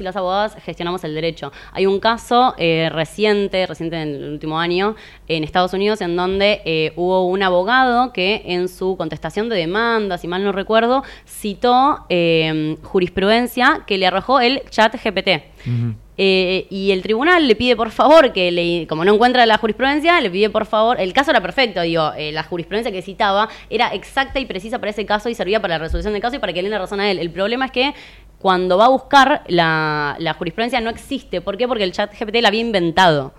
[0.00, 1.52] y las abogadas gestionamos el derecho.
[1.72, 4.96] Hay un caso eh, reciente, reciente en el último año,
[5.26, 10.18] en Estados Unidos, en donde eh, hubo un abogado que en su contestación de demanda,
[10.18, 15.42] si mal no recuerdo, citó eh, jurisprudencia que le arrojó el chat GPT.
[16.20, 20.20] Eh, y el tribunal le pide por favor que, le, como no encuentra la jurisprudencia,
[20.20, 23.94] le pide por favor, el caso era perfecto, digo, eh, la jurisprudencia que citaba era
[23.94, 26.52] exacta y precisa para ese caso y servía para la resolución del caso y para
[26.52, 27.20] que le den razón a él.
[27.20, 27.94] El problema es que
[28.40, 31.40] cuando va a buscar la, jurisprudencia no existe.
[31.40, 31.68] ¿Por qué?
[31.68, 33.32] Porque el chat GPT la había inventado.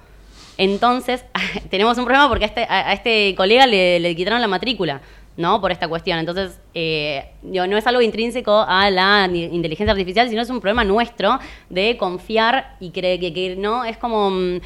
[0.58, 1.26] Entonces,
[1.70, 5.02] tenemos un problema porque a este, a, este colega le, le quitaron la matrícula.
[5.40, 5.60] ¿No?
[5.62, 6.20] Por esta cuestión.
[6.20, 10.84] Entonces, eh, digo, no es algo intrínseco a la inteligencia artificial, sino es un problema
[10.84, 14.30] nuestro de confiar y creer que, no, es como...
[14.30, 14.60] mm,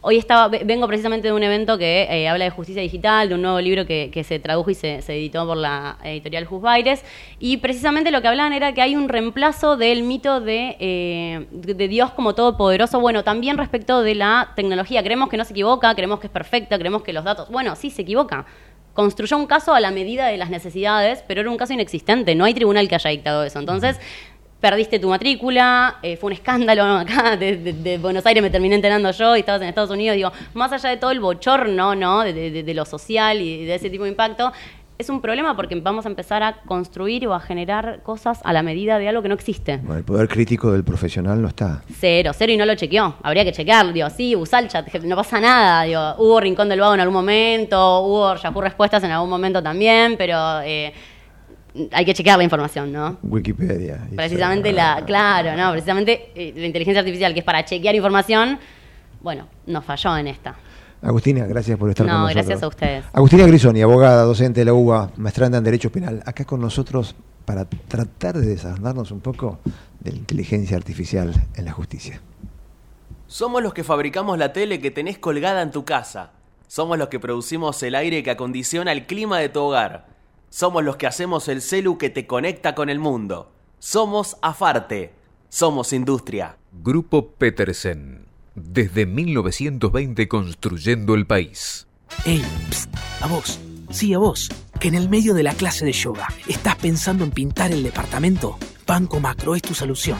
[0.00, 3.34] Hoy estaba, ve- vengo precisamente de un evento que eh, habla de justicia digital, de
[3.34, 7.04] un nuevo libro que, que se tradujo y se, editó por la editorial Jusbaires,
[7.40, 11.88] y precisamente lo que hablaban era que hay un reemplazo del mito de, eh, de
[11.88, 16.20] Dios como todopoderoso, bueno, también respecto de la tecnología, creemos que no se equivoca, creemos
[16.20, 18.46] que es perfecta, creemos que los datos, bueno, sí se equivoca,
[19.02, 22.44] construyó un caso a la medida de las necesidades, pero era un caso inexistente, no
[22.44, 23.60] hay tribunal que haya dictado eso.
[23.60, 23.96] Entonces,
[24.60, 28.74] perdiste tu matrícula, eh, fue un escándalo acá, de, de- de Buenos Aires me terminé
[28.74, 32.24] enterando yo y estabas en Estados Unidos, digo, más allá de todo el bochorno, ¿no?
[32.24, 34.52] De, de- de lo social y de ese tipo de impacto,
[34.98, 38.64] es un problema porque vamos a empezar a construir o a generar cosas a la
[38.64, 39.76] medida de algo que no existe.
[39.76, 41.82] Bueno, el poder crítico del profesional no está.
[42.00, 43.14] Cero, cero y no lo chequeó.
[43.22, 43.92] Habría que chequearlo.
[43.92, 45.84] Digo, sí, usa el chat, no pasa nada.
[45.84, 50.16] Digo, hubo Rincón del Vago en algún momento, hubo Yahoo Respuestas en algún momento también,
[50.18, 50.92] pero eh,
[51.92, 53.18] hay que chequear la información, ¿no?
[53.22, 54.00] Wikipedia.
[54.16, 58.58] Precisamente la, claro, no, precisamente eh, la inteligencia artificial, que es para chequear información,
[59.20, 60.56] bueno, nos falló en esta.
[61.02, 62.46] Agustina, gracias por estar No, con nosotros.
[62.46, 63.04] gracias a ustedes.
[63.12, 67.64] Agustina Grisoni, abogada, docente de la UBA, maestranda en Derecho Penal, acá con nosotros para
[67.64, 69.58] tratar de desandarnos un poco
[70.00, 72.20] de la inteligencia artificial en la justicia.
[73.26, 76.32] Somos los que fabricamos la tele que tenés colgada en tu casa.
[76.66, 80.06] Somos los que producimos el aire que acondiciona el clima de tu hogar.
[80.50, 83.50] Somos los que hacemos el celu que te conecta con el mundo.
[83.78, 85.12] Somos Afarte.
[85.50, 86.56] Somos industria.
[86.72, 88.27] Grupo Petersen.
[88.64, 91.86] Desde 1920 construyendo el país.
[92.24, 94.48] Ey, psst, a vos, sí a vos,
[94.80, 98.58] que en el medio de la clase de yoga estás pensando en pintar el departamento.
[98.86, 100.18] Banco Macro es tu solución,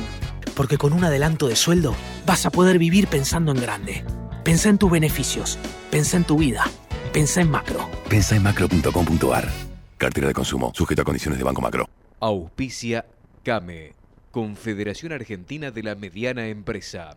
[0.55, 1.95] porque con un adelanto de sueldo
[2.27, 4.05] vas a poder vivir pensando en grande.
[4.45, 5.59] Pensá en tus beneficios,
[5.91, 6.65] pensá en tu vida,
[7.13, 7.89] pensá en macro.
[8.09, 9.49] Pensa en macro.com.ar.
[9.97, 11.89] Cartera de consumo, sujeto a condiciones de Banco Macro.
[12.21, 13.05] Auspicia
[13.43, 13.95] CAME,
[14.31, 17.17] Confederación Argentina de la Mediana Empresa.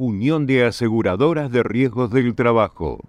[0.00, 3.00] Unión de Aseguradoras de Riesgos del Trabajo.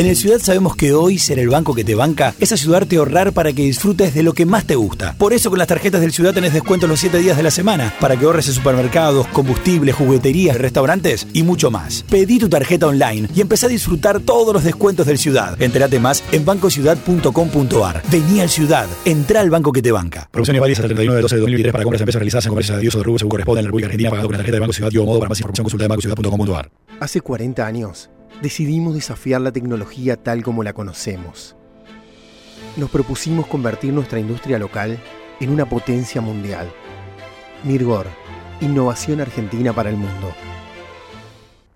[0.00, 3.00] En el Ciudad sabemos que hoy ser el banco que te banca es ayudarte a
[3.00, 5.14] ahorrar para que disfrutes de lo que más te gusta.
[5.18, 7.92] Por eso con las tarjetas del Ciudad tenés descuento los 7 días de la semana
[8.00, 12.04] para que ahorres en supermercados, combustibles, jugueterías, restaurantes y mucho más.
[12.08, 15.60] Pedí tu tarjeta online y empezá a disfrutar todos los descuentos del Ciudad.
[15.60, 18.02] Entérate más en bancociudad.com.ar.
[18.10, 20.30] Vení al Ciudad, entra al banco que te banca.
[20.30, 22.50] Promociones válidas hasta el 31 de 12 de 2023 para compras de empresas realizadas en
[22.50, 24.56] comercios de uso de rubro según corresponde en la República Argentina pagado con la tarjeta
[24.56, 26.70] de Banco Ciudad y o modo para más información consulta de bancociudad.com.ar.
[27.00, 28.08] Hace 40 años
[28.42, 31.56] decidimos desafiar la tecnología tal como la conocemos.
[32.76, 34.98] Nos propusimos convertir nuestra industria local
[35.40, 36.70] en una potencia mundial.
[37.64, 38.06] Mirgor,
[38.60, 40.32] innovación argentina para el mundo.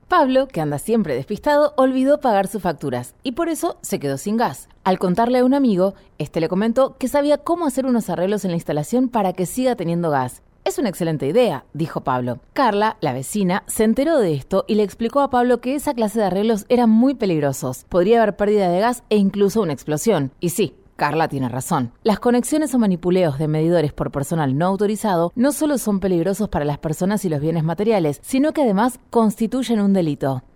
[0.09, 4.37] Pablo, que anda siempre despistado, olvidó pagar sus facturas y por eso se quedó sin
[4.37, 4.69] gas.
[4.85, 8.53] Al contarle a un amigo, este le comentó que sabía cómo hacer unos arreglos en
[8.53, 10.43] la instalación para que siga teniendo gas.
[10.65, 12.41] Es una excelente idea, dijo Pablo.
[12.55, 16.19] Carla, la vecina, se enteró de esto y le explicó a Pablo que esa clase
[16.19, 17.85] de arreglos eran muy peligrosos.
[17.91, 20.33] Podría haber pérdida de gas e incluso una explosión.
[20.41, 21.93] Y sí, Carla tiene razón.
[22.03, 26.65] Las conexiones o manipuleos de medidores por personal no autorizado no solo son peligrosos para
[26.65, 30.45] las personas y los bienes materiales, sino que además constituyen un delito.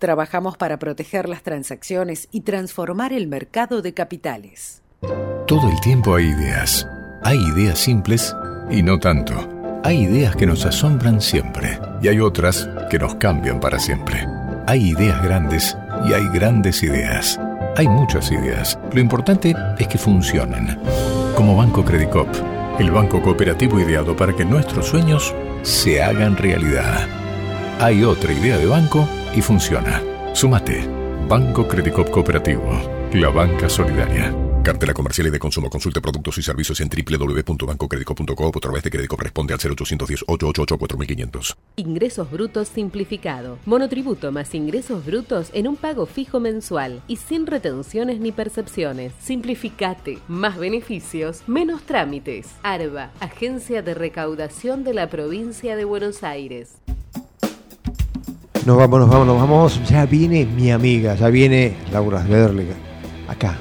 [0.00, 4.80] Trabajamos para proteger las transacciones y transformar el mercado de capitales.
[5.46, 6.88] Todo el tiempo hay ideas.
[7.22, 8.34] Hay ideas simples
[8.70, 9.34] y no tanto.
[9.84, 14.26] Hay ideas que nos asombran siempre y hay otras que nos cambian para siempre.
[14.66, 15.76] Hay ideas grandes
[16.08, 17.38] y hay grandes ideas.
[17.76, 18.78] Hay muchas ideas.
[18.94, 20.78] Lo importante es que funcionen.
[21.36, 22.28] Como Banco Credicop,
[22.78, 27.06] el banco cooperativo ideado para que nuestros sueños se hagan realidad.
[27.80, 30.02] Hay otra idea de banco y funciona.
[30.34, 30.86] Sumate.
[31.26, 32.70] Banco Credicop Cooperativo.
[33.14, 34.36] La banca solidaria.
[34.62, 35.70] Cartela comercial y de consumo.
[35.70, 40.76] Consulte productos y servicios en www.bancocredico.com o a través de crédito responde al 0810 888
[40.76, 41.56] 4500.
[41.76, 43.56] Ingresos brutos simplificado.
[43.64, 49.14] Monotributo más ingresos brutos en un pago fijo mensual y sin retenciones ni percepciones.
[49.20, 50.18] Simplificate.
[50.28, 52.48] Más beneficios, menos trámites.
[52.62, 56.74] ARBA, Agencia de Recaudación de la Provincia de Buenos Aires.
[58.70, 59.88] Nos vamos, nos vamos, nos vamos.
[59.88, 62.68] Ya viene mi amiga, ya viene Laura Svedderle
[63.26, 63.58] acá,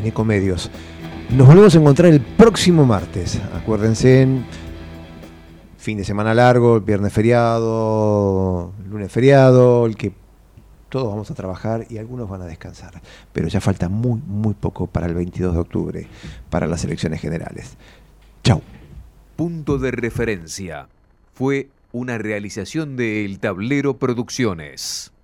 [0.00, 0.70] en Ecomedios.
[1.28, 3.38] Nos volvemos a encontrar el próximo martes.
[3.54, 4.46] Acuérdense, en
[5.76, 10.14] fin de semana largo, viernes feriado, lunes feriado, el que
[10.88, 13.02] todos vamos a trabajar y algunos van a descansar.
[13.34, 16.08] Pero ya falta muy, muy poco para el 22 de octubre,
[16.48, 17.76] para las elecciones generales.
[18.42, 18.62] Chau.
[19.36, 20.88] Punto de referencia.
[21.34, 25.15] Fue una realización de El Tablero Producciones.